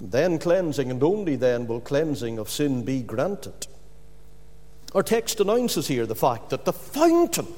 Then 0.00 0.38
cleansing, 0.38 0.90
and 0.90 1.02
only 1.02 1.36
then 1.36 1.66
will 1.66 1.80
cleansing 1.80 2.38
of 2.38 2.50
sin 2.50 2.84
be 2.84 3.02
granted. 3.02 3.66
Our 4.94 5.02
text 5.02 5.40
announces 5.40 5.88
here 5.88 6.06
the 6.06 6.14
fact 6.14 6.50
that 6.50 6.64
the 6.64 6.72
fountain 6.72 7.48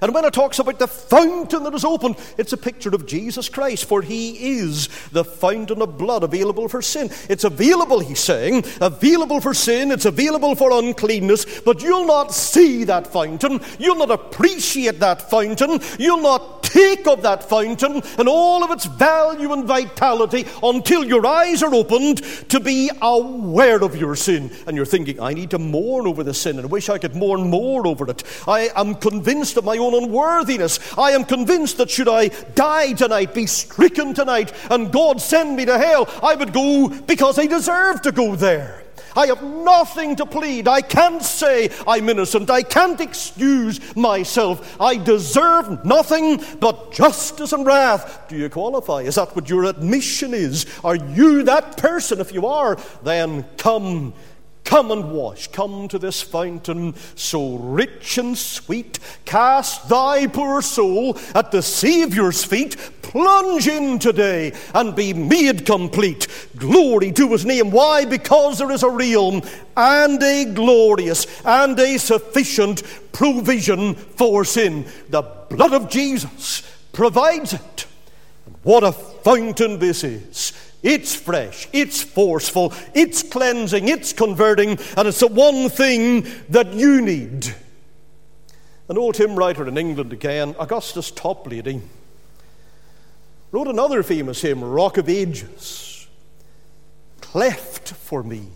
and 0.00 0.14
when 0.14 0.24
it 0.24 0.32
talks 0.32 0.58
about 0.58 0.78
the 0.78 0.88
fountain 0.88 1.64
that 1.64 1.74
is 1.74 1.84
open, 1.84 2.14
it's 2.36 2.52
a 2.52 2.56
picture 2.56 2.90
of 2.90 3.06
Jesus 3.06 3.48
Christ, 3.48 3.86
for 3.86 4.02
he 4.02 4.58
is 4.58 4.88
the 5.12 5.24
fountain 5.24 5.82
of 5.82 5.98
blood 5.98 6.22
available 6.22 6.68
for 6.68 6.82
sin. 6.82 7.10
It's 7.28 7.44
available, 7.44 8.00
he's 8.00 8.20
saying, 8.20 8.64
available 8.80 9.40
for 9.40 9.54
sin, 9.54 9.90
it's 9.90 10.04
available 10.04 10.54
for 10.54 10.70
uncleanness, 10.72 11.60
but 11.60 11.82
you'll 11.82 12.06
not 12.06 12.32
see 12.32 12.84
that 12.84 13.06
fountain, 13.06 13.60
you'll 13.78 13.96
not 13.96 14.10
appreciate 14.10 15.00
that 15.00 15.30
fountain, 15.30 15.80
you'll 15.98 16.22
not 16.22 16.62
take 16.62 17.06
of 17.06 17.22
that 17.22 17.42
fountain 17.48 18.02
and 18.18 18.28
all 18.28 18.62
of 18.62 18.70
its 18.70 18.84
value 18.84 19.52
and 19.52 19.64
vitality 19.64 20.46
until 20.62 21.04
your 21.04 21.26
eyes 21.26 21.62
are 21.62 21.74
opened 21.74 22.18
to 22.48 22.60
be 22.60 22.90
aware 23.00 23.82
of 23.82 23.96
your 23.96 24.14
sin. 24.14 24.50
And 24.66 24.76
you're 24.76 24.86
thinking, 24.86 25.20
I 25.20 25.32
need 25.32 25.50
to 25.50 25.58
mourn 25.58 26.06
over 26.06 26.22
the 26.22 26.34
sin 26.34 26.58
and 26.58 26.70
wish 26.70 26.88
I 26.88 26.98
could 26.98 27.16
mourn 27.16 27.48
more 27.48 27.86
over 27.86 28.10
it. 28.10 28.22
I 28.46 28.70
am 28.76 28.94
convinced 28.94 29.56
of 29.56 29.64
my 29.64 29.78
own 29.78 29.87
own 29.94 30.04
unworthiness. 30.04 30.78
I 30.98 31.12
am 31.12 31.24
convinced 31.24 31.78
that 31.78 31.90
should 31.90 32.08
I 32.08 32.28
die 32.54 32.92
tonight, 32.92 33.34
be 33.34 33.46
stricken 33.46 34.14
tonight, 34.14 34.52
and 34.70 34.92
God 34.92 35.20
send 35.20 35.56
me 35.56 35.64
to 35.64 35.78
hell, 35.78 36.08
I 36.22 36.34
would 36.34 36.52
go 36.52 36.88
because 36.88 37.38
I 37.38 37.46
deserve 37.46 38.02
to 38.02 38.12
go 38.12 38.36
there. 38.36 38.84
I 39.16 39.26
have 39.26 39.42
nothing 39.42 40.14
to 40.16 40.26
plead. 40.26 40.68
I 40.68 40.80
can't 40.80 41.22
say 41.22 41.70
I'm 41.88 42.08
innocent. 42.08 42.50
I 42.50 42.62
can't 42.62 43.00
excuse 43.00 43.96
myself. 43.96 44.80
I 44.80 44.96
deserve 44.96 45.84
nothing 45.84 46.40
but 46.60 46.92
justice 46.92 47.52
and 47.52 47.66
wrath. 47.66 48.28
Do 48.28 48.36
you 48.36 48.48
qualify? 48.48 49.00
Is 49.00 49.16
that 49.16 49.34
what 49.34 49.48
your 49.48 49.64
admission 49.64 50.34
is? 50.34 50.66
Are 50.84 50.94
you 50.94 51.42
that 51.44 51.76
person? 51.78 52.20
If 52.20 52.32
you 52.32 52.46
are, 52.46 52.78
then 53.02 53.44
come 53.56 54.14
Come 54.68 54.90
and 54.90 55.12
wash, 55.12 55.48
come 55.48 55.88
to 55.88 55.98
this 55.98 56.20
fountain 56.20 56.94
so 57.14 57.56
rich 57.56 58.18
and 58.18 58.36
sweet. 58.36 58.98
Cast 59.24 59.88
thy 59.88 60.26
poor 60.26 60.60
soul 60.60 61.16
at 61.34 61.50
the 61.50 61.62
Saviour's 61.62 62.44
feet. 62.44 62.76
Plunge 63.00 63.66
in 63.66 63.98
today 63.98 64.52
and 64.74 64.94
be 64.94 65.14
made 65.14 65.64
complete. 65.64 66.28
Glory 66.56 67.12
to 67.12 67.30
his 67.30 67.46
name. 67.46 67.70
Why? 67.70 68.04
Because 68.04 68.58
there 68.58 68.70
is 68.70 68.82
a 68.82 68.90
realm 68.90 69.40
and 69.74 70.22
a 70.22 70.44
glorious 70.44 71.26
and 71.46 71.80
a 71.80 71.98
sufficient 71.98 72.82
provision 73.10 73.94
for 73.94 74.44
sin. 74.44 74.84
The 75.08 75.22
blood 75.22 75.72
of 75.72 75.88
Jesus 75.88 76.62
provides 76.92 77.54
it. 77.54 77.86
What 78.64 78.84
a 78.84 78.92
fountain 78.92 79.78
this 79.78 80.04
is. 80.04 80.52
It's 80.82 81.14
fresh, 81.14 81.68
it's 81.72 82.02
forceful, 82.02 82.72
it's 82.94 83.22
cleansing, 83.22 83.88
it's 83.88 84.12
converting, 84.12 84.78
and 84.96 85.08
it's 85.08 85.20
the 85.20 85.26
one 85.26 85.68
thing 85.68 86.26
that 86.50 86.72
you 86.72 87.00
need. 87.00 87.54
An 88.88 88.96
old 88.96 89.16
hymn 89.16 89.34
writer 89.34 89.66
in 89.66 89.76
England 89.76 90.12
again, 90.12 90.54
Augustus 90.58 91.10
Toplady, 91.10 91.82
wrote 93.50 93.66
another 93.66 94.02
famous 94.02 94.40
hymn, 94.40 94.62
Rock 94.62 94.98
of 94.98 95.08
Ages. 95.08 96.06
Cleft 97.20 97.88
for 97.90 98.22
me. 98.22 98.48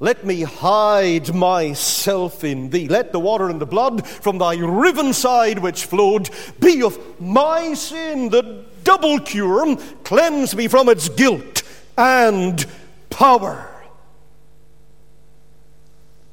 Let 0.00 0.26
me 0.26 0.42
hide 0.42 1.32
myself 1.32 2.42
in 2.42 2.70
thee. 2.70 2.88
Let 2.88 3.12
the 3.12 3.20
water 3.20 3.48
and 3.48 3.60
the 3.60 3.66
blood 3.66 4.04
from 4.04 4.38
thy 4.38 4.56
riven 4.56 5.12
side 5.12 5.60
which 5.60 5.84
flowed 5.84 6.28
be 6.58 6.82
of 6.82 6.98
my 7.20 7.74
sin 7.74 8.28
the 8.28 8.64
double 8.84 9.18
cure, 9.20 9.76
cleanse 10.04 10.54
me 10.54 10.68
from 10.68 10.88
its 10.88 11.08
guilt 11.08 11.62
and 11.96 12.64
power. 13.10 13.68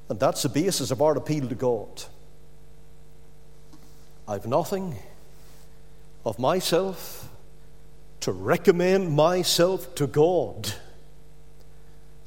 And 0.10 0.20
that's 0.20 0.42
the 0.42 0.50
basis 0.50 0.92
of 0.92 1.02
our 1.02 1.16
appeal 1.16 1.48
to 1.48 1.56
God. 1.56 2.04
I've 4.28 4.46
nothing 4.46 4.96
of 6.26 6.40
myself 6.40 7.30
to 8.22 8.32
recommend 8.32 9.16
myself 9.16 9.96
to 9.96 10.08
God. 10.08 10.74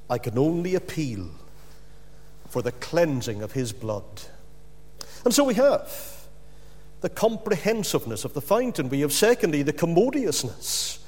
I 0.08 0.18
can 0.18 0.38
only 0.38 0.74
appeal 0.74 1.30
for 2.48 2.62
the 2.62 2.72
cleansing 2.72 3.42
of 3.42 3.52
His 3.52 3.72
blood. 3.72 4.22
And 5.24 5.32
so 5.32 5.44
we 5.44 5.54
have 5.54 6.21
the 7.03 7.11
comprehensiveness 7.11 8.25
of 8.25 8.33
the 8.33 8.41
fountain. 8.41 8.88
We 8.88 9.01
have, 9.01 9.12
secondly, 9.12 9.62
the 9.62 9.73
commodiousness 9.73 11.01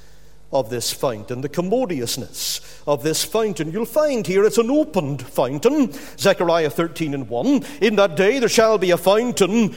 of 0.52 0.68
this 0.70 0.92
fountain, 0.92 1.40
the 1.40 1.48
commodiousness 1.48 2.82
of 2.86 3.02
this 3.02 3.24
fountain. 3.24 3.72
You'll 3.72 3.86
find 3.86 4.26
here 4.26 4.44
it's 4.44 4.58
an 4.58 4.70
opened 4.70 5.22
fountain. 5.22 5.92
Zechariah 6.18 6.70
13 6.70 7.14
and 7.14 7.28
1. 7.28 7.64
In 7.80 7.96
that 7.96 8.16
day 8.16 8.38
there 8.38 8.48
shall 8.48 8.78
be 8.78 8.90
a 8.90 8.96
fountain 8.96 9.74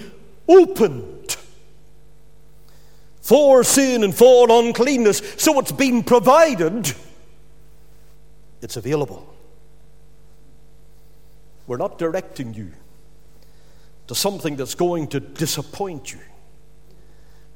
opened 0.47 1.37
for 3.21 3.63
sin 3.63 4.03
and 4.03 4.13
for 4.13 4.47
uncleanness. 4.49 5.21
So 5.37 5.59
it's 5.59 5.71
been 5.71 6.03
provided, 6.03 6.93
it's 8.61 8.77
available. 8.77 9.33
We're 11.65 11.77
not 11.77 11.97
directing 11.97 12.53
you 12.53 12.71
to 14.07 14.15
something 14.15 14.55
that's 14.55 14.75
going 14.75 15.07
to 15.09 15.19
disappoint 15.19 16.11
you, 16.11 16.19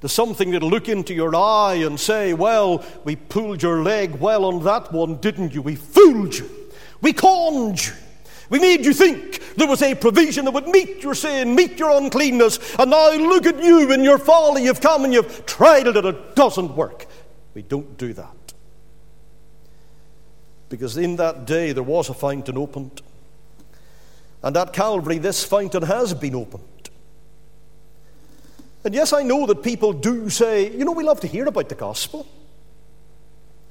to 0.01 0.09
something 0.09 0.51
that'll 0.51 0.69
look 0.69 0.89
into 0.89 1.13
your 1.13 1.35
eye 1.35 1.83
and 1.85 1.99
say, 1.99 2.33
Well, 2.33 2.85
we 3.03 3.15
pulled 3.15 3.63
your 3.63 3.83
leg 3.83 4.15
well 4.15 4.45
on 4.45 4.63
that 4.63 4.91
one, 4.91 5.17
didn't 5.17 5.53
you? 5.53 5.61
We 5.61 5.75
fooled 5.75 6.37
you, 6.37 6.49
we 7.01 7.13
conned 7.13 7.85
you. 7.85 7.93
We 8.49 8.59
made 8.59 8.85
you 8.85 8.91
think 8.91 9.55
there 9.55 9.67
was 9.67 9.81
a 9.81 9.95
provision 9.95 10.43
that 10.43 10.53
would 10.53 10.67
meet 10.67 11.01
your 11.01 11.15
sin, 11.15 11.55
meet 11.55 11.79
your 11.79 11.89
uncleanness, 11.91 12.59
and 12.77 12.91
now 12.91 13.13
look 13.13 13.45
at 13.45 13.63
you 13.63 13.89
in 13.93 14.03
your 14.03 14.17
folly. 14.17 14.65
You've 14.65 14.81
come 14.81 15.05
and 15.05 15.13
you've 15.13 15.45
tried 15.45 15.87
it 15.87 15.95
and 15.95 16.05
it 16.05 16.35
doesn't 16.35 16.75
work. 16.75 17.05
We 17.53 17.61
don't 17.61 17.97
do 17.97 18.11
that. 18.11 18.35
Because 20.67 20.97
in 20.97 21.15
that 21.15 21.45
day 21.45 21.71
there 21.71 21.81
was 21.81 22.09
a 22.09 22.13
fountain 22.13 22.57
opened 22.57 23.01
and 24.43 24.58
at 24.58 24.73
Calvary, 24.73 25.17
this 25.17 25.43
fountain 25.43 25.84
has 25.84 26.13
been 26.13 26.36
opened. 26.36 26.89
And 28.84 28.93
yes, 28.95 29.13
I 29.13 29.21
know 29.21 29.45
that 29.45 29.62
people 29.62 29.93
do 29.93 30.30
say, 30.30 30.71
you 30.75 30.84
know, 30.86 30.91
we 30.91 31.04
love 31.04 31.19
to 31.19 31.27
hear 31.27 31.47
about 31.47 31.69
the 31.69 31.75
gospel. 31.75 32.27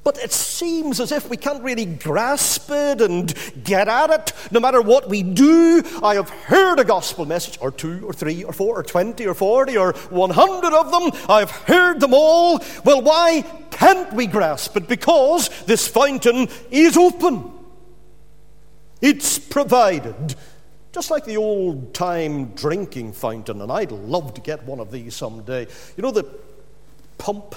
But 0.03 0.17
it 0.17 0.33
seems 0.33 0.99
as 0.99 1.13
if 1.13 1.29
we 1.29 1.37
can't 1.37 1.63
really 1.63 1.85
grasp 1.85 2.71
it 2.71 3.03
and 3.03 3.35
get 3.63 3.87
at 3.87 4.09
it, 4.09 4.33
no 4.51 4.59
matter 4.59 4.81
what 4.81 5.11
we 5.11 5.23
do. 5.23 5.83
I 6.03 6.15
have 6.15 6.31
heard 6.31 6.79
a 6.79 6.85
gospel 6.85 7.27
message, 7.27 7.59
or 7.61 7.71
two, 7.71 8.07
or 8.07 8.15
three, 8.15 8.43
or 8.43 8.55
four, 8.55 8.79
or 8.79 8.83
twenty, 8.83 9.27
or 9.27 9.35
forty, 9.35 9.77
or 9.77 9.93
one 10.09 10.31
hundred 10.31 10.73
of 10.73 10.91
them. 10.91 11.11
I've 11.29 11.51
heard 11.51 12.01
them 12.01 12.15
all. 12.15 12.63
Well, 12.83 13.03
why 13.03 13.43
can't 13.73 14.11
we 14.15 14.27
grasp 14.27 14.75
it? 14.79 14.89
Because 14.89 15.51
this 15.65 15.87
fountain 15.87 16.49
is 16.71 16.97
open, 16.97 17.51
it's 19.03 19.39
provided. 19.39 20.35
Just 20.93 21.11
like 21.11 21.25
the 21.25 21.37
old 21.37 21.95
time 21.95 22.47
drinking 22.47 23.13
fountain, 23.13 23.61
and 23.63 23.71
I'd 23.71 23.93
love 23.93 24.35
to 24.35 24.41
get 24.41 24.65
one 24.65 24.81
of 24.81 24.91
these 24.91 25.15
someday. 25.15 25.67
You 25.97 26.03
know, 26.03 26.11
the 26.11 26.27
pump 27.19 27.55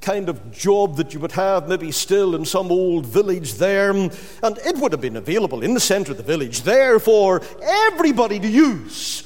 kind 0.00 0.28
of 0.28 0.50
job 0.50 0.96
that 0.96 1.14
you 1.14 1.20
would 1.20 1.32
have 1.32 1.68
maybe 1.68 1.92
still 1.92 2.34
in 2.34 2.44
some 2.44 2.70
old 2.70 3.06
village 3.06 3.54
there. 3.54 3.92
And 3.92 4.12
it 4.42 4.76
would 4.76 4.92
have 4.92 5.00
been 5.00 5.16
available 5.16 5.62
in 5.62 5.74
the 5.74 5.80
center 5.80 6.10
of 6.10 6.16
the 6.16 6.24
village 6.24 6.62
there 6.62 6.98
for 6.98 7.40
everybody 7.62 8.40
to 8.40 8.48
use. 8.48 9.22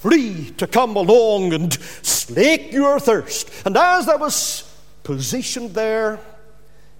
Free 0.00 0.50
to 0.56 0.66
come 0.66 0.96
along 0.96 1.52
and 1.52 1.72
slake 1.74 2.72
your 2.72 2.98
thirst. 2.98 3.50
And 3.66 3.76
as 3.76 4.06
that 4.06 4.18
was 4.18 4.64
positioned 5.02 5.74
there 5.74 6.18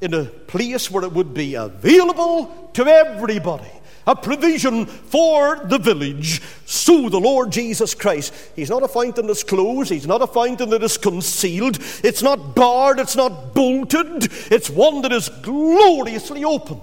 in 0.01 0.15
a 0.15 0.25
place 0.25 0.91
where 0.91 1.05
it 1.05 1.13
would 1.13 1.33
be 1.33 1.55
available 1.55 2.71
to 2.75 2.87
everybody, 2.87 3.71
a 4.09 4.17
provision 4.17 4.87
for 4.87 5.61
the 5.67 5.79
village. 5.79 6.41
So 6.65 7.09
the 7.11 7.21
Lord 7.21 7.53
Jesus 7.53 7.95
Christ, 7.95 8.35
He's 8.57 8.71
not 8.71 8.83
a 8.83 8.89
fountain 8.89 9.27
that's 9.27 9.45
closed, 9.45 9.93
He's 9.93 10.07
not 10.07 10.23
a 10.23 10.27
fountain 10.27 10.71
that 10.71 10.83
is 10.83 10.97
concealed, 10.97 11.79
it's 12.03 12.23
not 12.23 12.57
barred, 12.57 12.99
it's 12.99 13.15
not 13.15 13.55
bolted, 13.55 14.33
it's 14.51 14.71
one 14.71 15.03
that 15.03 15.13
is 15.13 15.29
gloriously 15.29 16.43
open 16.43 16.81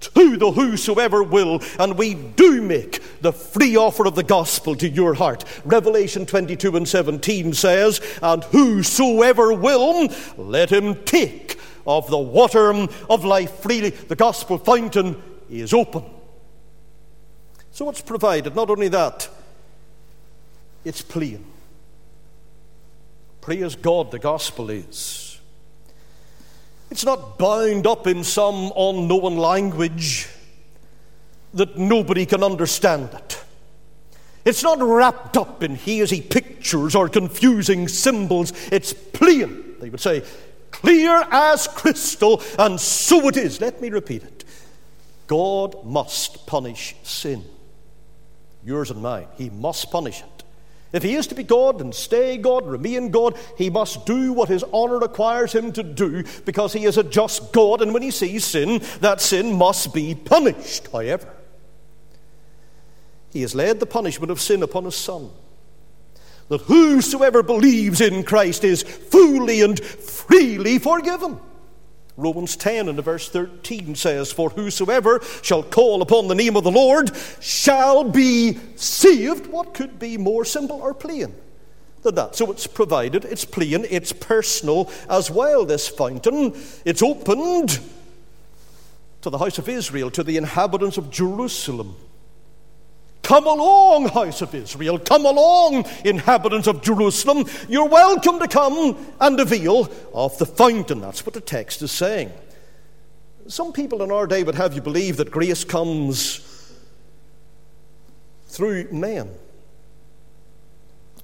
to 0.00 0.36
the 0.36 0.50
whosoever 0.50 1.22
will, 1.22 1.62
and 1.78 1.96
we 1.96 2.14
do 2.14 2.62
make 2.62 3.00
the 3.20 3.32
free 3.32 3.76
offer 3.76 4.06
of 4.06 4.16
the 4.16 4.24
gospel 4.24 4.74
to 4.74 4.88
your 4.88 5.14
heart. 5.14 5.44
Revelation 5.64 6.26
22 6.26 6.76
and 6.76 6.88
17 6.88 7.52
says, 7.52 8.00
And 8.22 8.42
whosoever 8.44 9.52
will, 9.52 10.08
let 10.36 10.72
him 10.72 11.04
take 11.04 11.60
of 11.86 12.08
the 12.08 12.18
water 12.18 12.70
of 12.72 13.24
life 13.24 13.60
freely. 13.60 13.90
The 13.90 14.16
gospel 14.16 14.58
fountain 14.58 15.22
is 15.50 15.72
open. 15.72 16.04
So 17.72 17.88
it's 17.88 18.02
provided. 18.02 18.54
Not 18.54 18.68
only 18.68 18.88
that, 18.88 19.28
it's 20.84 21.00
plain. 21.00 21.44
Praise 23.40 23.74
God, 23.74 24.10
the 24.10 24.18
gospel 24.18 24.70
is. 24.70 25.40
It's 26.90 27.04
not 27.04 27.38
bound 27.38 27.86
up 27.86 28.06
in 28.06 28.22
some 28.22 28.70
unknown 28.76 29.38
language 29.38 30.28
that 31.54 31.78
nobody 31.78 32.26
can 32.26 32.44
understand 32.44 33.08
it. 33.14 33.42
It's 34.44 34.62
not 34.62 34.82
wrapped 34.82 35.36
up 35.36 35.62
in 35.62 35.76
hazy 35.76 36.20
pictures 36.20 36.94
or 36.94 37.08
confusing 37.08 37.88
symbols. 37.88 38.52
It's 38.70 38.92
plain, 38.92 39.76
they 39.80 39.88
would 39.88 40.00
say, 40.00 40.22
clear 40.70 41.24
as 41.30 41.68
crystal, 41.68 42.42
and 42.58 42.78
so 42.78 43.28
it 43.28 43.36
is. 43.36 43.60
Let 43.60 43.80
me 43.80 43.88
repeat 43.88 44.24
it 44.24 44.44
God 45.26 45.84
must 45.84 46.46
punish 46.46 46.94
sin 47.02 47.44
yours 48.64 48.90
and 48.90 49.02
mine. 49.02 49.26
He 49.36 49.50
must 49.50 49.90
punish 49.90 50.20
it. 50.20 50.44
If 50.92 51.02
he 51.02 51.14
is 51.14 51.26
to 51.28 51.34
be 51.34 51.42
God 51.42 51.80
and 51.80 51.94
stay 51.94 52.36
God, 52.36 52.66
remain 52.66 53.10
God, 53.10 53.38
he 53.56 53.70
must 53.70 54.04
do 54.04 54.34
what 54.34 54.50
his 54.50 54.62
honor 54.74 54.98
requires 54.98 55.52
him 55.52 55.72
to 55.72 55.82
do 55.82 56.22
because 56.44 56.74
he 56.74 56.84
is 56.84 56.98
a 56.98 57.02
just 57.02 57.52
God, 57.52 57.80
and 57.80 57.94
when 57.94 58.02
he 58.02 58.10
sees 58.10 58.44
sin, 58.44 58.82
that 59.00 59.22
sin 59.22 59.54
must 59.54 59.94
be 59.94 60.14
punished. 60.14 60.88
However, 60.92 61.32
he 63.32 63.40
has 63.40 63.54
laid 63.54 63.80
the 63.80 63.86
punishment 63.86 64.30
of 64.30 64.40
sin 64.40 64.62
upon 64.62 64.84
his 64.84 64.94
Son, 64.94 65.30
that 66.48 66.60
whosoever 66.62 67.42
believes 67.42 68.02
in 68.02 68.22
Christ 68.22 68.62
is 68.62 68.82
fully 68.82 69.62
and 69.62 69.80
freely 69.80 70.78
forgiven. 70.78 71.40
Romans 72.16 72.56
10 72.56 72.88
and 72.88 73.02
verse 73.02 73.28
13 73.28 73.94
says, 73.94 74.32
For 74.32 74.50
whosoever 74.50 75.20
shall 75.42 75.62
call 75.62 76.02
upon 76.02 76.28
the 76.28 76.34
name 76.34 76.56
of 76.56 76.64
the 76.64 76.70
Lord 76.70 77.10
shall 77.40 78.04
be 78.04 78.58
saved. 78.76 79.46
What 79.46 79.72
could 79.72 79.98
be 79.98 80.18
more 80.18 80.44
simple 80.44 80.80
or 80.82 80.92
plain 80.92 81.34
than 82.02 82.14
that? 82.16 82.36
So 82.36 82.50
it's 82.50 82.66
provided, 82.66 83.24
it's 83.24 83.46
plain, 83.46 83.86
it's 83.88 84.12
personal 84.12 84.90
as 85.08 85.30
well, 85.30 85.64
this 85.64 85.88
fountain. 85.88 86.54
It's 86.84 87.02
opened 87.02 87.80
to 89.22 89.30
the 89.30 89.38
house 89.38 89.58
of 89.58 89.68
Israel, 89.68 90.10
to 90.10 90.22
the 90.22 90.36
inhabitants 90.36 90.98
of 90.98 91.10
Jerusalem. 91.10 91.96
Come 93.22 93.46
along, 93.46 94.08
house 94.08 94.42
of 94.42 94.54
Israel. 94.54 94.98
Come 94.98 95.24
along, 95.24 95.84
inhabitants 96.04 96.66
of 96.66 96.82
Jerusalem. 96.82 97.46
You're 97.68 97.88
welcome 97.88 98.38
to 98.40 98.48
come 98.48 98.96
and 99.20 99.38
avail 99.38 99.88
of 100.12 100.36
the 100.38 100.46
fountain. 100.46 101.00
That's 101.00 101.24
what 101.24 101.34
the 101.34 101.40
text 101.40 101.82
is 101.82 101.92
saying. 101.92 102.32
Some 103.46 103.72
people 103.72 104.02
in 104.02 104.10
our 104.10 104.26
day 104.26 104.42
would 104.42 104.56
have 104.56 104.74
you 104.74 104.82
believe 104.82 105.16
that 105.18 105.30
grace 105.30 105.64
comes 105.64 106.48
through 108.46 108.88
men. 108.92 109.30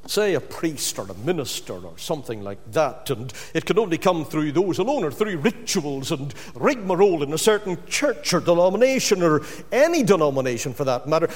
Say 0.07 0.35
a 0.35 0.41
priest 0.41 0.99
or 0.99 1.07
a 1.11 1.15
minister 1.15 1.75
or 1.75 1.99
something 1.99 2.43
like 2.43 2.73
that, 2.73 3.11
and 3.11 3.31
it 3.53 3.67
can 3.67 3.79
only 3.79 3.99
come 3.99 4.25
through 4.25 4.53
those 4.53 4.79
alone 4.79 5.05
or 5.05 5.11
through 5.11 5.37
rituals 5.37 6.11
and 6.11 6.33
rigmarole 6.55 7.23
in 7.23 7.33
a 7.35 7.39
certain 7.39 7.77
church 7.87 8.33
or 8.33 8.41
denomination 8.41 9.23
or 9.23 9.43
any 9.71 10.03
denomination 10.03 10.73
for 10.73 10.85
that 10.85 11.07
matter. 11.07 11.29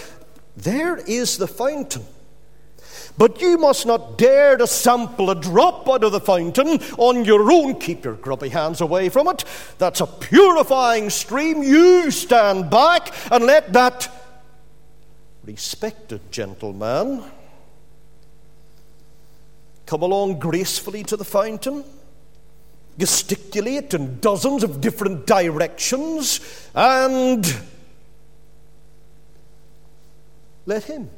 There 0.56 0.96
is 0.98 1.38
the 1.38 1.48
fountain. 1.48 2.04
But 3.18 3.40
you 3.40 3.58
must 3.58 3.84
not 3.86 4.16
dare 4.16 4.56
to 4.56 4.66
sample 4.66 5.30
a 5.30 5.34
drop 5.34 5.88
out 5.88 6.04
of 6.04 6.12
the 6.12 6.20
fountain 6.20 6.80
on 6.96 7.24
your 7.24 7.50
own. 7.52 7.78
Keep 7.78 8.04
your 8.04 8.14
grubby 8.14 8.48
hands 8.48 8.80
away 8.80 9.08
from 9.08 9.28
it. 9.28 9.44
That's 9.78 10.00
a 10.00 10.06
purifying 10.06 11.10
stream. 11.10 11.62
You 11.62 12.10
stand 12.10 12.70
back 12.70 13.14
and 13.30 13.44
let 13.44 13.72
that 13.74 14.10
respected 15.44 16.30
gentleman 16.30 17.24
come 19.86 20.02
along 20.02 20.38
gracefully 20.38 21.02
to 21.04 21.16
the 21.16 21.24
fountain, 21.24 21.84
gesticulate 22.96 23.92
in 23.92 24.20
dozens 24.20 24.62
of 24.62 24.80
different 24.80 25.26
directions, 25.26 26.40
and 26.74 27.44
let 30.66 30.84
Him 30.84 31.10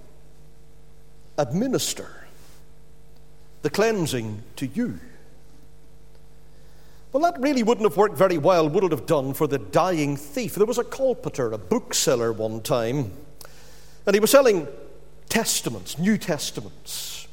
administer 1.37 2.26
the 3.62 3.70
cleansing 3.70 4.42
to 4.57 4.66
you. 4.66 5.00
Well, 7.12 7.22
that 7.22 7.40
really 7.40 7.62
wouldn't 7.62 7.88
have 7.88 7.96
worked 7.96 8.16
very 8.16 8.38
well, 8.38 8.68
would 8.68 8.85
it 8.85 8.90
have 8.90 9.07
done, 9.07 9.35
for 9.35 9.46
the 9.46 9.59
dying 9.59 10.16
thief? 10.16 10.57
There 10.57 10.66
was 10.66 10.78
a 10.78 10.85
colporteur, 10.85 11.52
a 11.52 11.59
bookseller 11.59 12.33
one 12.33 12.61
time, 12.61 13.12
and 14.04 14.14
he 14.14 14.20
was 14.20 14.33
selling 14.33 14.66
testaments, 15.28 15.98
New 15.98 16.18
Testaments. 16.18 17.26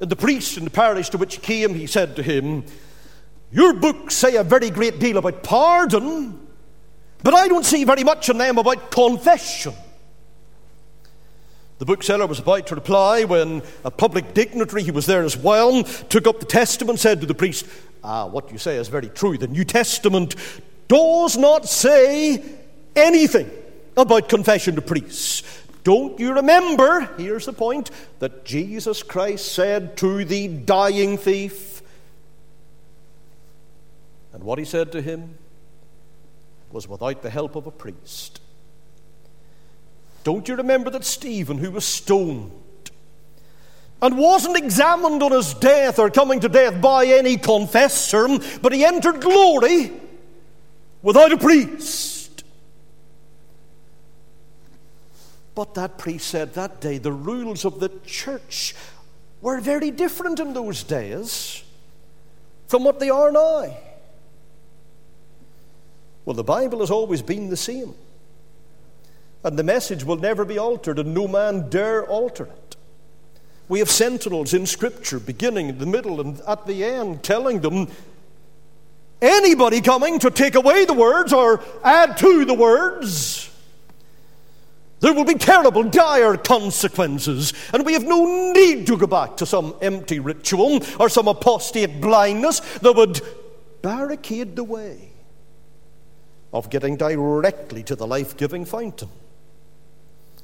And 0.00 0.10
the 0.10 0.16
priest 0.16 0.56
in 0.56 0.64
the 0.64 0.70
parish 0.70 1.08
to 1.10 1.18
which 1.18 1.36
he 1.36 1.40
came, 1.40 1.74
he 1.74 1.86
said 1.86 2.14
to 2.16 2.22
him, 2.22 2.64
Your 3.50 3.72
books 3.72 4.14
say 4.14 4.36
a 4.36 4.44
very 4.44 4.70
great 4.70 4.98
deal 4.98 5.16
about 5.16 5.42
pardon, 5.42 6.46
but 7.22 7.34
I 7.34 7.48
don't 7.48 7.64
see 7.64 7.84
very 7.84 8.04
much 8.04 8.28
in 8.28 8.38
them 8.38 8.58
about 8.58 8.90
confession. 8.90 9.74
The 11.78 11.84
bookseller 11.84 12.26
was 12.26 12.40
about 12.40 12.66
to 12.68 12.74
reply 12.74 13.24
when 13.24 13.62
a 13.84 13.90
public 13.90 14.34
dignitary, 14.34 14.82
who 14.82 14.92
was 14.92 15.06
there 15.06 15.22
as 15.22 15.36
well, 15.36 15.84
took 15.84 16.26
up 16.26 16.40
the 16.40 16.46
testament, 16.46 16.98
said 16.98 17.20
to 17.20 17.26
the 17.26 17.34
priest, 17.34 17.66
Ah, 18.02 18.26
what 18.26 18.50
you 18.50 18.58
say 18.58 18.76
is 18.76 18.88
very 18.88 19.08
true. 19.08 19.38
The 19.38 19.48
New 19.48 19.64
Testament 19.64 20.34
does 20.88 21.36
not 21.36 21.68
say 21.68 22.42
anything 22.96 23.50
about 23.96 24.28
confession 24.28 24.74
to 24.74 24.82
priests. 24.82 25.42
Don't 25.84 26.18
you 26.18 26.34
remember, 26.34 27.08
here's 27.16 27.46
the 27.46 27.52
point, 27.52 27.90
that 28.18 28.44
Jesus 28.44 29.02
Christ 29.02 29.52
said 29.52 29.96
to 29.98 30.24
the 30.24 30.48
dying 30.48 31.16
thief, 31.16 31.82
and 34.32 34.42
what 34.42 34.58
he 34.58 34.64
said 34.64 34.92
to 34.92 35.00
him 35.00 35.38
was 36.70 36.86
without 36.86 37.22
the 37.22 37.30
help 37.30 37.56
of 37.56 37.66
a 37.66 37.70
priest. 37.70 38.40
Don't 40.24 40.48
you 40.48 40.56
remember 40.56 40.90
that 40.90 41.04
Stephen, 41.04 41.58
who 41.58 41.70
was 41.70 41.84
stoned, 41.84 42.50
and 44.00 44.16
wasn't 44.16 44.56
examined 44.56 45.22
on 45.22 45.32
his 45.32 45.54
death 45.54 45.98
or 45.98 46.10
coming 46.10 46.40
to 46.40 46.48
death 46.48 46.80
by 46.80 47.06
any 47.06 47.36
confessor, 47.36 48.28
but 48.62 48.72
he 48.72 48.84
entered 48.84 49.20
glory 49.20 49.92
without 51.02 51.32
a 51.32 51.36
priest. 51.36 52.44
But 55.54 55.74
that 55.74 55.98
priest 55.98 56.28
said 56.28 56.54
that 56.54 56.80
day 56.80 56.98
the 56.98 57.10
rules 57.10 57.64
of 57.64 57.80
the 57.80 57.90
church 58.06 58.76
were 59.40 59.60
very 59.60 59.90
different 59.90 60.38
in 60.38 60.52
those 60.52 60.84
days 60.84 61.64
from 62.68 62.84
what 62.84 63.00
they 63.00 63.10
are 63.10 63.32
now. 63.32 63.74
Well, 66.24 66.34
the 66.34 66.44
Bible 66.44 66.80
has 66.80 66.90
always 66.90 67.22
been 67.22 67.48
the 67.48 67.56
same. 67.56 67.94
And 69.44 69.58
the 69.58 69.62
message 69.62 70.04
will 70.04 70.16
never 70.16 70.44
be 70.44 70.58
altered, 70.58 70.98
and 70.98 71.14
no 71.14 71.28
man 71.28 71.70
dare 71.70 72.04
alter 72.04 72.44
it. 72.46 72.76
We 73.68 73.78
have 73.80 73.90
sentinels 73.90 74.54
in 74.54 74.66
Scripture, 74.66 75.20
beginning 75.20 75.68
in 75.68 75.78
the 75.78 75.86
middle 75.86 76.20
and 76.20 76.40
at 76.48 76.66
the 76.66 76.84
end, 76.84 77.22
telling 77.22 77.60
them 77.60 77.88
anybody 79.20 79.80
coming 79.80 80.18
to 80.20 80.30
take 80.30 80.54
away 80.54 80.86
the 80.86 80.94
words 80.94 81.32
or 81.32 81.62
add 81.84 82.16
to 82.18 82.44
the 82.46 82.54
words, 82.54 83.50
there 85.00 85.12
will 85.12 85.24
be 85.24 85.34
terrible, 85.34 85.84
dire 85.84 86.36
consequences. 86.36 87.52
And 87.72 87.84
we 87.84 87.92
have 87.92 88.04
no 88.04 88.52
need 88.52 88.86
to 88.88 88.96
go 88.96 89.06
back 89.06 89.36
to 89.36 89.46
some 89.46 89.74
empty 89.80 90.18
ritual 90.18 90.80
or 90.98 91.08
some 91.08 91.28
apostate 91.28 92.00
blindness 92.00 92.60
that 92.78 92.94
would 92.94 93.20
barricade 93.82 94.56
the 94.56 94.64
way 94.64 95.10
of 96.52 96.70
getting 96.70 96.96
directly 96.96 97.82
to 97.84 97.94
the 97.94 98.06
life 98.06 98.36
giving 98.36 98.64
fountain 98.64 99.10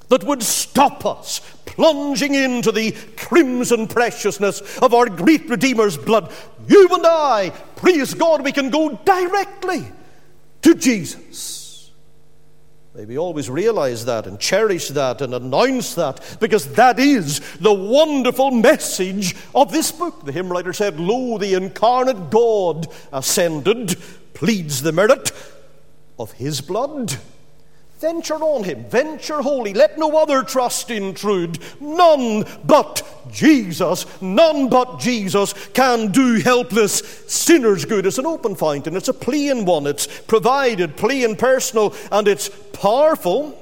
that 0.09 0.25
would 0.25 0.43
stop 0.43 1.05
us 1.07 1.41
plunging 1.65 2.35
into 2.35 2.71
the 2.71 2.93
crimson 3.17 3.87
preciousness 3.87 4.79
of 4.79 4.95
our 4.95 5.09
great 5.09 5.49
Redeemer's 5.49 5.97
blood. 5.97 6.33
You 6.69 6.89
and 6.93 7.07
I, 7.07 7.51
praise 7.77 8.15
God, 8.15 8.45
we 8.45 8.53
can 8.53 8.71
go 8.71 8.99
directly 9.05 9.85
to 10.63 10.75
Jesus. 10.75 11.65
May 12.95 13.07
we 13.07 13.19
always 13.19 13.51
realize 13.51 14.05
that 14.05 14.29
and 14.29 14.39
cherish 14.39 14.89
that 14.89 15.21
and 15.21 15.35
announce 15.35 15.97
that 15.97 16.37
because 16.39 16.73
that 16.75 17.01
is 17.01 17.41
the 17.57 17.73
wonderful 17.73 18.53
message 18.53 19.35
of 19.53 19.73
this 19.73 19.91
book. 19.91 20.25
The 20.25 20.31
hymn 20.31 20.49
writer 20.49 20.73
said, 20.73 21.01
Lo, 21.01 21.37
the 21.37 21.55
incarnate 21.55 22.31
God 22.31 22.87
ascended, 23.13 23.97
pleads 24.33 24.81
the 24.81 24.93
merit 24.93 25.33
of 26.21 26.31
his 26.33 26.61
blood. 26.61 27.17
Venture 28.05 28.35
on 28.35 28.65
him, 28.65 28.85
venture 28.85 29.41
wholly, 29.41 29.73
let 29.73 29.97
no 29.97 30.15
other 30.19 30.43
trust 30.43 30.91
intrude. 30.91 31.59
None 31.81 32.45
but 32.63 33.03
Jesus, 33.33 34.05
none 34.21 34.69
but 34.69 35.01
Jesus 35.01 35.55
can 35.71 36.13
do 36.13 36.35
helpless 36.35 36.99
sinners 37.29 37.87
good. 37.87 38.05
It's 38.05 38.19
an 38.19 38.27
open 38.27 38.57
fountain, 38.57 38.95
it's 38.95 39.09
a 39.09 39.15
plain 39.15 39.65
one, 39.65 39.87
it's 39.87 40.07
provided, 40.07 40.99
plain, 40.99 41.35
personal, 41.35 41.95
and 42.13 42.29
it's 42.29 42.51
powerful. 42.75 43.59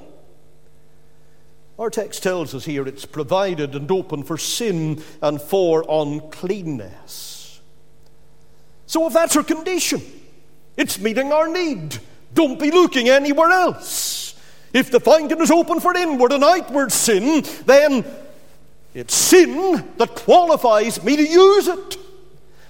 Our 1.79 1.89
text 1.89 2.21
tells 2.21 2.53
us 2.53 2.65
here 2.65 2.85
it's 2.85 3.05
provided 3.05 3.75
and 3.75 3.89
open 3.89 4.23
for 4.23 4.37
sin 4.37 5.01
and 5.21 5.41
for 5.41 5.85
uncleanness. 5.87 7.61
So, 8.87 9.07
if 9.07 9.13
that's 9.13 9.37
our 9.37 9.43
condition, 9.43 10.01
it's 10.75 10.99
meeting 10.99 11.31
our 11.31 11.47
need. 11.47 11.97
Don't 12.33 12.59
be 12.59 12.71
looking 12.71 13.07
anywhere 13.07 13.49
else. 13.49 14.22
If 14.73 14.89
the 14.89 14.99
fountain 14.99 15.39
is 15.41 15.51
open 15.51 15.79
for 15.79 15.95
inward 15.95 16.31
and 16.31 16.43
outward 16.43 16.91
sin, 16.91 17.43
then 17.65 18.03
it's 18.93 19.15
sin 19.15 19.87
that 19.97 20.15
qualifies 20.15 21.03
me 21.03 21.15
to 21.15 21.23
use 21.23 21.67
it. 21.67 21.97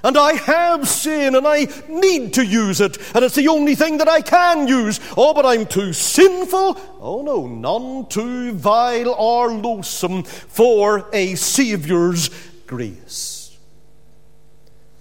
And 0.06 0.18
I 0.18 0.34
have 0.34 0.86
sin 0.86 1.34
and 1.34 1.48
I 1.48 1.68
need 1.88 2.34
to 2.34 2.46
use 2.46 2.82
it. 2.82 2.98
And 3.16 3.24
it's 3.24 3.36
the 3.36 3.48
only 3.48 3.74
thing 3.74 4.00
that 4.00 4.10
I 4.10 4.20
can 4.20 4.68
use. 4.68 5.00
Oh, 5.16 5.34
but 5.34 5.46
I'm 5.46 5.66
too 5.66 5.94
sinful. 5.94 6.78
Oh, 7.00 7.22
no, 7.22 7.48
none 7.48 8.08
too 8.08 8.52
vile 8.52 9.14
or 9.14 9.54
loathsome 9.54 10.24
for 10.24 11.10
a 11.14 11.36
Saviour's 11.36 12.30
grace. 12.68 13.58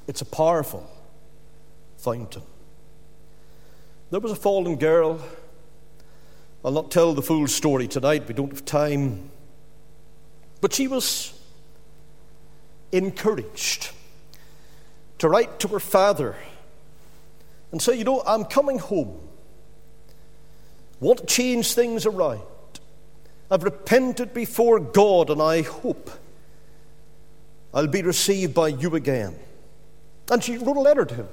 It's 0.06 0.20
a 0.20 0.26
powerful 0.26 0.88
fountain. 1.96 2.42
There 4.12 4.20
was 4.20 4.32
a 4.32 4.36
fallen 4.36 4.76
girl 4.76 5.20
I'll 6.64 6.72
not 6.72 6.90
tell 6.90 7.12
the 7.12 7.22
full 7.22 7.48
story 7.48 7.88
tonight, 7.88 8.28
we 8.28 8.34
don't 8.34 8.52
have 8.52 8.64
time. 8.64 9.30
But 10.60 10.72
she 10.72 10.86
was 10.86 11.38
encouraged 12.92 13.90
to 15.18 15.28
write 15.28 15.58
to 15.60 15.68
her 15.68 15.80
father 15.80 16.36
and 17.72 17.82
say, 17.82 17.96
You 17.96 18.04
know, 18.04 18.22
I'm 18.24 18.44
coming 18.44 18.78
home. 18.78 19.18
Want 21.00 21.18
to 21.18 21.26
change 21.26 21.74
things 21.74 22.06
around. 22.06 22.42
I've 23.50 23.64
repented 23.64 24.32
before 24.32 24.78
God, 24.78 25.30
and 25.30 25.42
I 25.42 25.62
hope 25.62 26.10
I'll 27.74 27.88
be 27.88 28.02
received 28.02 28.54
by 28.54 28.68
you 28.68 28.94
again. 28.94 29.36
And 30.30 30.44
she 30.44 30.58
wrote 30.58 30.76
a 30.76 30.80
letter 30.80 31.04
to 31.04 31.14
him. 31.14 31.28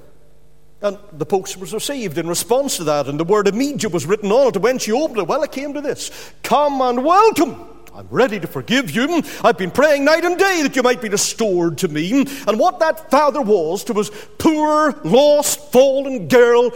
And 0.82 0.98
the 1.12 1.26
post 1.26 1.58
was 1.58 1.74
received 1.74 2.16
in 2.16 2.26
response 2.26 2.78
to 2.78 2.84
that, 2.84 3.06
and 3.06 3.20
the 3.20 3.24
word 3.24 3.46
immediate 3.46 3.92
was 3.92 4.06
written 4.06 4.32
on 4.32 4.48
it. 4.48 4.56
And 4.56 4.62
when 4.62 4.78
she 4.78 4.92
opened 4.92 5.18
it, 5.18 5.26
well, 5.26 5.42
it 5.42 5.52
came 5.52 5.74
to 5.74 5.80
this 5.80 6.10
Come 6.42 6.80
and 6.80 7.04
welcome. 7.04 7.66
I'm 7.94 8.08
ready 8.10 8.40
to 8.40 8.46
forgive 8.46 8.90
you. 8.90 9.22
I've 9.42 9.58
been 9.58 9.72
praying 9.72 10.04
night 10.04 10.24
and 10.24 10.38
day 10.38 10.62
that 10.62 10.76
you 10.76 10.82
might 10.82 11.02
be 11.02 11.08
restored 11.08 11.78
to 11.78 11.88
me. 11.88 12.24
And 12.46 12.58
what 12.58 12.78
that 12.78 13.10
father 13.10 13.42
was 13.42 13.84
to 13.84 13.94
his 13.94 14.10
poor, 14.38 14.98
lost, 15.04 15.72
fallen 15.72 16.28
girl, 16.28 16.70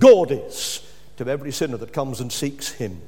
God 0.00 0.30
is 0.32 0.82
to 1.16 1.26
every 1.26 1.52
sinner 1.52 1.76
that 1.78 1.92
comes 1.92 2.20
and 2.20 2.30
seeks 2.30 2.72
him. 2.72 3.00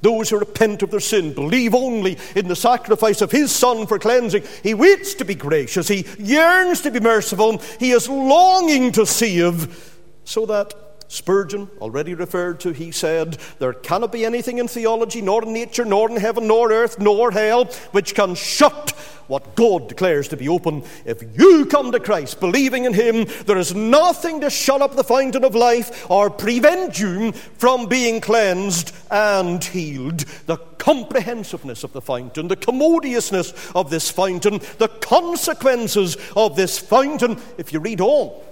Those 0.00 0.30
who 0.30 0.38
repent 0.38 0.82
of 0.82 0.90
their 0.90 1.00
sin, 1.00 1.32
believe 1.32 1.74
only 1.74 2.18
in 2.36 2.48
the 2.48 2.56
sacrifice 2.56 3.20
of 3.20 3.32
his 3.32 3.52
Son 3.52 3.86
for 3.86 3.98
cleansing. 3.98 4.44
He 4.62 4.74
waits 4.74 5.14
to 5.14 5.24
be 5.24 5.34
gracious. 5.34 5.88
He 5.88 6.06
yearns 6.18 6.80
to 6.82 6.90
be 6.90 7.00
merciful. 7.00 7.58
He 7.80 7.90
is 7.92 8.08
longing 8.08 8.92
to 8.92 9.06
save 9.06 9.94
so 10.24 10.46
that 10.46 10.74
Spurgeon, 11.08 11.70
already 11.80 12.12
referred 12.12 12.60
to, 12.60 12.72
he 12.72 12.90
said, 12.90 13.38
There 13.58 13.72
cannot 13.72 14.12
be 14.12 14.26
anything 14.26 14.58
in 14.58 14.68
theology, 14.68 15.22
nor 15.22 15.42
in 15.42 15.54
nature, 15.54 15.86
nor 15.86 16.10
in 16.10 16.16
heaven, 16.16 16.46
nor 16.46 16.70
earth, 16.70 16.98
nor 16.98 17.30
hell, 17.30 17.64
which 17.92 18.14
can 18.14 18.34
shut 18.34 18.90
what 19.26 19.54
God 19.54 19.88
declares 19.88 20.28
to 20.28 20.36
be 20.36 20.48
open. 20.48 20.84
If 21.06 21.22
you 21.38 21.64
come 21.66 21.92
to 21.92 22.00
Christ, 22.00 22.40
believing 22.40 22.84
in 22.84 22.92
Him, 22.92 23.26
there 23.46 23.56
is 23.56 23.74
nothing 23.74 24.42
to 24.42 24.50
shut 24.50 24.82
up 24.82 24.96
the 24.96 25.04
fountain 25.04 25.44
of 25.44 25.54
life 25.54 26.10
or 26.10 26.28
prevent 26.28 26.98
you 26.98 27.32
from 27.32 27.86
being 27.86 28.20
cleansed 28.20 28.94
and 29.10 29.64
healed. 29.64 30.20
The 30.44 30.58
comprehensiveness 30.78 31.84
of 31.84 31.94
the 31.94 32.02
fountain, 32.02 32.48
the 32.48 32.56
commodiousness 32.56 33.74
of 33.74 33.88
this 33.88 34.10
fountain, 34.10 34.60
the 34.76 34.88
consequences 34.88 36.18
of 36.36 36.56
this 36.56 36.78
fountain, 36.78 37.40
if 37.56 37.72
you 37.72 37.80
read 37.80 38.00
on, 38.02 38.42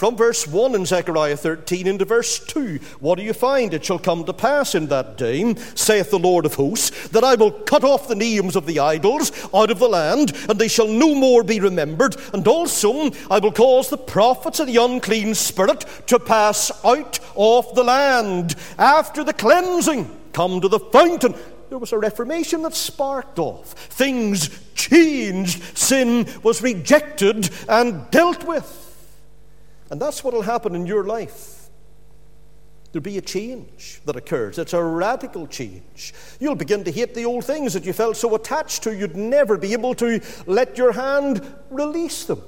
from 0.00 0.16
verse 0.16 0.46
1 0.46 0.74
in 0.74 0.86
Zechariah 0.86 1.36
13 1.36 1.86
into 1.86 2.06
verse 2.06 2.38
2, 2.38 2.78
what 3.00 3.18
do 3.18 3.22
you 3.22 3.34
find? 3.34 3.74
It 3.74 3.84
shall 3.84 3.98
come 3.98 4.24
to 4.24 4.32
pass 4.32 4.74
in 4.74 4.86
that 4.86 5.18
day, 5.18 5.54
saith 5.74 6.10
the 6.10 6.18
Lord 6.18 6.46
of 6.46 6.54
hosts, 6.54 7.08
that 7.08 7.22
I 7.22 7.34
will 7.34 7.50
cut 7.50 7.84
off 7.84 8.08
the 8.08 8.14
names 8.14 8.56
of 8.56 8.64
the 8.64 8.78
idols 8.78 9.30
out 9.52 9.70
of 9.70 9.78
the 9.78 9.90
land, 9.90 10.32
and 10.48 10.58
they 10.58 10.68
shall 10.68 10.88
no 10.88 11.14
more 11.14 11.44
be 11.44 11.60
remembered. 11.60 12.16
And 12.32 12.48
also 12.48 13.10
I 13.30 13.40
will 13.40 13.52
cause 13.52 13.90
the 13.90 13.98
prophets 13.98 14.58
of 14.58 14.68
the 14.68 14.78
unclean 14.78 15.34
spirit 15.34 15.84
to 16.06 16.18
pass 16.18 16.72
out 16.82 17.20
of 17.36 17.74
the 17.74 17.84
land. 17.84 18.56
After 18.78 19.22
the 19.22 19.34
cleansing, 19.34 20.10
come 20.32 20.62
to 20.62 20.68
the 20.68 20.80
fountain. 20.80 21.34
There 21.68 21.76
was 21.76 21.92
a 21.92 21.98
reformation 21.98 22.62
that 22.62 22.74
sparked 22.74 23.38
off. 23.38 23.74
Things 23.74 24.48
changed. 24.74 25.62
Sin 25.76 26.26
was 26.42 26.62
rejected 26.62 27.50
and 27.68 28.10
dealt 28.10 28.44
with. 28.44 28.79
And 29.90 30.00
that's 30.00 30.22
what 30.22 30.32
will 30.32 30.42
happen 30.42 30.74
in 30.74 30.86
your 30.86 31.04
life. 31.04 31.68
There'll 32.92 33.02
be 33.02 33.18
a 33.18 33.22
change 33.22 34.00
that 34.04 34.16
occurs. 34.16 34.58
It's 34.58 34.72
a 34.72 34.82
radical 34.82 35.46
change. 35.46 36.12
You'll 36.40 36.56
begin 36.56 36.82
to 36.84 36.90
hate 36.90 37.14
the 37.14 37.24
old 37.24 37.44
things 37.44 37.74
that 37.74 37.84
you 37.84 37.92
felt 37.92 38.16
so 38.16 38.34
attached 38.34 38.82
to, 38.84 38.96
you'd 38.96 39.16
never 39.16 39.56
be 39.56 39.72
able 39.72 39.94
to 39.96 40.20
let 40.46 40.76
your 40.76 40.92
hand 40.92 41.42
release 41.70 42.24
them. 42.24 42.42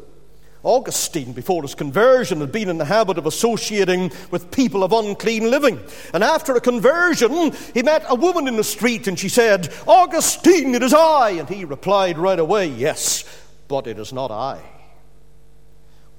Augustine, 0.64 1.32
before 1.32 1.62
his 1.62 1.74
conversion, 1.74 2.40
had 2.40 2.52
been 2.52 2.68
in 2.68 2.78
the 2.78 2.84
habit 2.84 3.18
of 3.18 3.26
associating 3.26 4.12
with 4.30 4.52
people 4.52 4.84
of 4.84 4.92
unclean 4.92 5.50
living. 5.50 5.80
And 6.14 6.22
after 6.22 6.54
a 6.54 6.60
conversion, 6.60 7.52
he 7.74 7.82
met 7.82 8.04
a 8.08 8.14
woman 8.14 8.46
in 8.46 8.56
the 8.56 8.64
street 8.64 9.08
and 9.08 9.18
she 9.18 9.28
said, 9.28 9.72
Augustine, 9.88 10.74
it 10.74 10.82
is 10.82 10.94
I. 10.94 11.30
And 11.30 11.48
he 11.48 11.64
replied 11.64 12.16
right 12.16 12.38
away, 12.38 12.66
Yes, 12.66 13.24
but 13.66 13.88
it 13.88 13.98
is 13.98 14.12
not 14.12 14.30
I. 14.30 14.60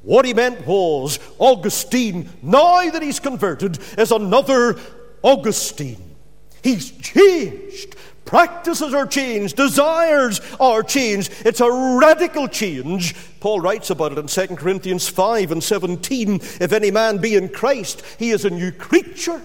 What 0.04 0.26
he 0.26 0.34
meant 0.34 0.68
was 0.68 1.18
Augustine, 1.40 2.30
now 2.42 2.90
that 2.90 3.02
he's 3.02 3.20
converted, 3.20 3.80
is 3.98 4.12
another 4.12 4.78
Augustine. 5.22 6.16
He's 6.62 6.92
changed. 6.92 7.96
Practices 8.26 8.94
are 8.94 9.08
changed. 9.08 9.56
Desires 9.56 10.42
are 10.60 10.84
changed. 10.84 11.32
It's 11.46 11.62
a 11.62 11.72
radical 11.72 12.48
change. 12.48 13.16
Paul 13.40 13.62
writes 13.62 13.90
about 13.90 14.14
it 14.14 14.18
in 14.18 14.28
2 14.28 14.56
Corinthians 14.56 15.08
5 15.08 15.52
and 15.52 15.64
17. 15.64 16.36
If 16.36 16.74
any 16.74 16.92
man 16.92 17.18
be 17.18 17.36
in 17.36 17.50
Christ, 17.50 18.02
he 18.20 18.32
is 18.32 18.44
a 18.44 18.50
new 18.50 18.72
creature. 18.72 19.42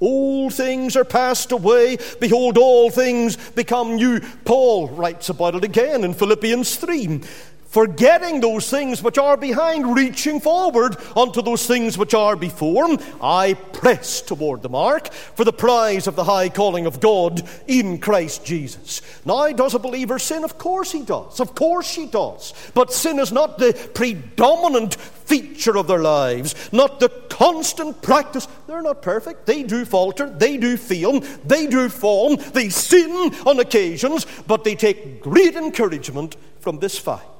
All 0.00 0.48
things 0.48 0.96
are 0.96 1.04
passed 1.04 1.50
away. 1.50 1.98
Behold, 2.20 2.56
all 2.56 2.90
things 2.90 3.36
become 3.50 3.96
new. 3.96 4.20
Paul 4.44 4.88
writes 4.88 5.28
about 5.28 5.56
it 5.56 5.64
again 5.64 6.04
in 6.04 6.14
Philippians 6.14 6.76
3. 6.76 7.20
Forgetting 7.68 8.40
those 8.40 8.68
things 8.68 9.02
which 9.02 9.18
are 9.18 9.36
behind, 9.36 9.94
reaching 9.94 10.40
forward 10.40 10.96
unto 11.16 11.42
those 11.42 11.66
things 11.66 11.96
which 11.96 12.14
are 12.14 12.34
before. 12.34 12.88
I 13.20 13.54
press 13.54 14.20
toward 14.22 14.62
the 14.62 14.68
mark 14.68 15.12
for 15.12 15.44
the 15.44 15.52
prize 15.52 16.06
of 16.06 16.16
the 16.16 16.24
high 16.24 16.48
calling 16.48 16.86
of 16.86 17.00
God 17.00 17.46
in 17.66 17.98
Christ 17.98 18.44
Jesus. 18.44 19.02
Now, 19.24 19.48
does 19.52 19.74
a 19.74 19.78
believer 19.78 20.18
sin? 20.18 20.44
Of 20.44 20.58
course 20.58 20.92
he 20.92 21.02
does. 21.02 21.40
Of 21.40 21.54
course 21.54 21.90
she 21.90 22.06
does. 22.06 22.54
But 22.74 22.92
sin 22.92 23.18
is 23.18 23.32
not 23.32 23.58
the 23.58 23.74
predominant 23.94 24.94
feature 24.94 25.76
of 25.76 25.86
their 25.86 26.00
lives, 26.00 26.54
not 26.72 27.00
the 27.00 27.10
constant 27.28 28.00
practice. 28.00 28.48
They're 28.66 28.82
not 28.82 29.02
perfect. 29.02 29.44
They 29.44 29.62
do 29.62 29.84
falter, 29.84 30.30
they 30.30 30.56
do 30.56 30.78
fail, 30.78 31.20
they 31.44 31.66
do 31.66 31.90
fall, 31.90 32.36
they 32.36 32.70
sin 32.70 33.34
on 33.44 33.60
occasions, 33.60 34.26
but 34.46 34.64
they 34.64 34.74
take 34.74 35.22
great 35.22 35.54
encouragement 35.54 36.36
from 36.60 36.78
this 36.78 36.98
fact 36.98 37.37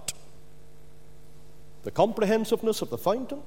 the 1.82 1.90
comprehensiveness 1.90 2.82
of 2.82 2.90
the 2.90 2.98
fountain, 2.98 3.42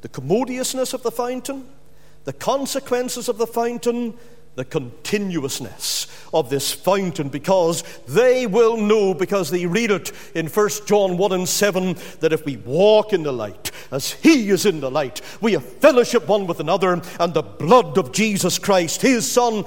the 0.00 0.08
commodiousness 0.08 0.94
of 0.94 1.02
the 1.02 1.10
fountain, 1.10 1.66
the 2.24 2.32
consequences 2.32 3.28
of 3.28 3.38
the 3.38 3.46
fountain, 3.46 4.14
the 4.54 4.64
continuousness 4.64 6.08
of 6.34 6.50
this 6.50 6.72
fountain, 6.72 7.28
because 7.28 7.84
they 8.08 8.44
will 8.44 8.76
know, 8.76 9.14
because 9.14 9.50
they 9.50 9.66
read 9.66 9.90
it 9.90 10.10
in 10.34 10.48
1 10.48 10.68
John 10.84 11.16
1 11.16 11.32
and 11.32 11.48
7, 11.48 11.96
that 12.20 12.32
if 12.32 12.44
we 12.44 12.56
walk 12.58 13.12
in 13.12 13.22
the 13.22 13.32
light, 13.32 13.70
as 13.92 14.12
He 14.12 14.50
is 14.50 14.66
in 14.66 14.80
the 14.80 14.90
light, 14.90 15.20
we 15.40 15.52
have 15.52 15.64
fellowship 15.64 16.26
one 16.26 16.46
with 16.46 16.58
another, 16.58 17.00
and 17.20 17.34
the 17.34 17.42
blood 17.42 17.96
of 17.98 18.12
Jesus 18.12 18.58
Christ, 18.58 19.00
His 19.00 19.30
Son, 19.30 19.64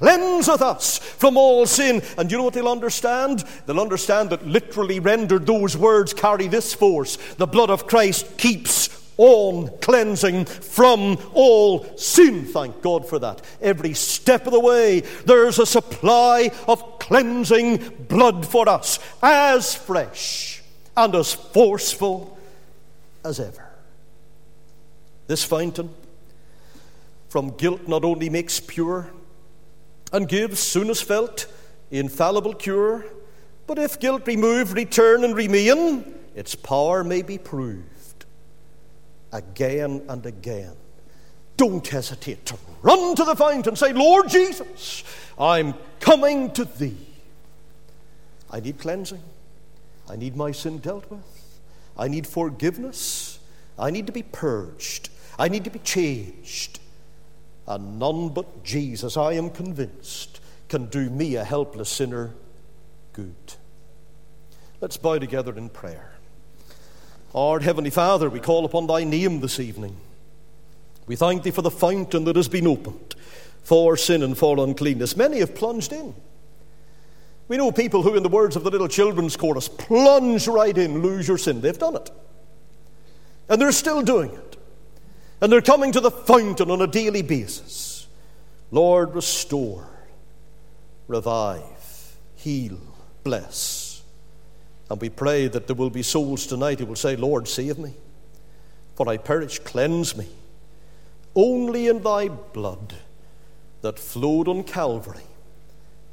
cleanseth 0.00 0.62
us 0.62 0.98
from 0.98 1.36
all 1.36 1.66
sin. 1.66 2.02
And 2.18 2.30
you 2.30 2.38
know 2.38 2.44
what 2.44 2.54
they'll 2.54 2.68
understand? 2.68 3.44
They'll 3.66 3.80
understand 3.80 4.30
that 4.30 4.46
literally 4.46 4.98
rendered, 4.98 5.46
those 5.46 5.76
words 5.76 6.12
carry 6.12 6.48
this 6.48 6.74
force. 6.74 7.16
The 7.36 7.46
blood 7.46 7.70
of 7.70 7.86
Christ 7.86 8.36
keeps 8.38 8.88
on 9.16 9.68
cleansing 9.82 10.46
from 10.46 11.18
all 11.34 11.84
sin. 11.98 12.46
Thank 12.46 12.80
God 12.80 13.06
for 13.06 13.18
that. 13.18 13.42
Every 13.60 13.92
step 13.92 14.46
of 14.46 14.52
the 14.52 14.60
way, 14.60 15.00
there's 15.26 15.58
a 15.58 15.66
supply 15.66 16.50
of 16.66 16.98
cleansing 16.98 18.06
blood 18.08 18.46
for 18.46 18.66
us, 18.66 18.98
as 19.22 19.74
fresh 19.74 20.62
and 20.96 21.14
as 21.14 21.34
forceful 21.34 22.38
as 23.22 23.40
ever. 23.40 23.68
This 25.26 25.44
fountain 25.44 25.94
from 27.28 27.50
guilt 27.56 27.86
not 27.86 28.04
only 28.04 28.30
makes 28.30 28.58
pure, 28.58 29.10
and 30.12 30.28
gives, 30.28 30.60
soon 30.60 30.90
as 30.90 31.00
felt, 31.00 31.46
infallible 31.90 32.54
cure. 32.54 33.04
But 33.66 33.78
if 33.78 34.00
guilt 34.00 34.26
remove, 34.26 34.72
return, 34.72 35.24
and 35.24 35.36
remain, 35.36 36.14
its 36.34 36.54
power 36.54 37.04
may 37.04 37.22
be 37.22 37.38
proved 37.38 38.24
again 39.32 40.02
and 40.08 40.26
again. 40.26 40.74
Don't 41.56 41.86
hesitate 41.86 42.46
to 42.46 42.56
run 42.82 43.14
to 43.14 43.24
the 43.24 43.36
fount 43.36 43.66
and 43.66 43.78
say, 43.78 43.92
Lord 43.92 44.28
Jesus, 44.28 45.04
I'm 45.38 45.74
coming 46.00 46.50
to 46.52 46.64
thee. 46.64 46.96
I 48.50 48.60
need 48.60 48.78
cleansing. 48.78 49.22
I 50.08 50.16
need 50.16 50.36
my 50.36 50.50
sin 50.50 50.78
dealt 50.78 51.08
with. 51.10 51.20
I 51.96 52.08
need 52.08 52.26
forgiveness. 52.26 53.38
I 53.78 53.90
need 53.90 54.06
to 54.06 54.12
be 54.12 54.22
purged. 54.22 55.10
I 55.38 55.48
need 55.48 55.64
to 55.64 55.70
be 55.70 55.78
changed 55.78 56.80
and 57.70 58.00
none 58.00 58.30
but 58.30 58.64
Jesus, 58.64 59.16
I 59.16 59.34
am 59.34 59.48
convinced, 59.48 60.40
can 60.68 60.86
do 60.86 61.08
me, 61.08 61.36
a 61.36 61.44
helpless 61.44 61.88
sinner, 61.88 62.32
good. 63.12 63.54
Let's 64.80 64.96
bow 64.96 65.20
together 65.20 65.56
in 65.56 65.68
prayer. 65.68 66.14
Our 67.32 67.60
Heavenly 67.60 67.90
Father, 67.90 68.28
we 68.28 68.40
call 68.40 68.64
upon 68.64 68.88
Thy 68.88 69.04
name 69.04 69.38
this 69.38 69.60
evening. 69.60 69.96
We 71.06 71.14
thank 71.14 71.44
Thee 71.44 71.52
for 71.52 71.62
the 71.62 71.70
fountain 71.70 72.24
that 72.24 72.34
has 72.34 72.48
been 72.48 72.66
opened 72.66 73.14
for 73.62 73.96
sin 73.96 74.24
and 74.24 74.36
for 74.36 74.58
uncleanness. 74.58 75.16
Many 75.16 75.38
have 75.38 75.54
plunged 75.54 75.92
in. 75.92 76.12
We 77.46 77.56
know 77.56 77.70
people 77.70 78.02
who, 78.02 78.16
in 78.16 78.24
the 78.24 78.28
words 78.28 78.56
of 78.56 78.64
the 78.64 78.70
little 78.70 78.88
children's 78.88 79.36
chorus, 79.36 79.68
plunge 79.68 80.48
right 80.48 80.76
in, 80.76 81.02
lose 81.02 81.28
your 81.28 81.38
sin. 81.38 81.60
They've 81.60 81.78
done 81.78 81.94
it. 81.94 82.10
And 83.48 83.60
they're 83.60 83.70
still 83.70 84.02
doing 84.02 84.32
it. 84.32 84.49
And 85.40 85.50
they're 85.50 85.62
coming 85.62 85.92
to 85.92 86.00
the 86.00 86.10
fountain 86.10 86.70
on 86.70 86.82
a 86.82 86.86
daily 86.86 87.22
basis. 87.22 88.06
Lord, 88.70 89.14
restore, 89.14 89.88
revive, 91.08 92.16
heal, 92.36 92.78
bless. 93.24 94.02
And 94.90 95.00
we 95.00 95.08
pray 95.08 95.48
that 95.48 95.66
there 95.66 95.76
will 95.76 95.90
be 95.90 96.02
souls 96.02 96.46
tonight 96.46 96.80
who 96.80 96.86
will 96.86 96.96
say, 96.96 97.16
Lord, 97.16 97.48
save 97.48 97.78
me, 97.78 97.94
for 98.94 99.08
I 99.08 99.16
perish, 99.16 99.58
cleanse 99.60 100.16
me. 100.16 100.28
Only 101.34 101.88
in 101.88 102.02
thy 102.02 102.28
blood 102.28 102.94
that 103.82 103.98
flowed 103.98 104.48
on 104.48 104.64
Calvary. 104.64 105.22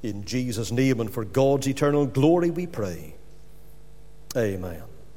In 0.03 0.23
Jesus' 0.23 0.71
name 0.71 1.01
and 1.01 1.11
for 1.11 1.25
God's 1.25 1.67
eternal 1.67 2.05
glory 2.05 2.49
we 2.49 2.67
pray. 2.67 3.15
Amen. 4.36 4.84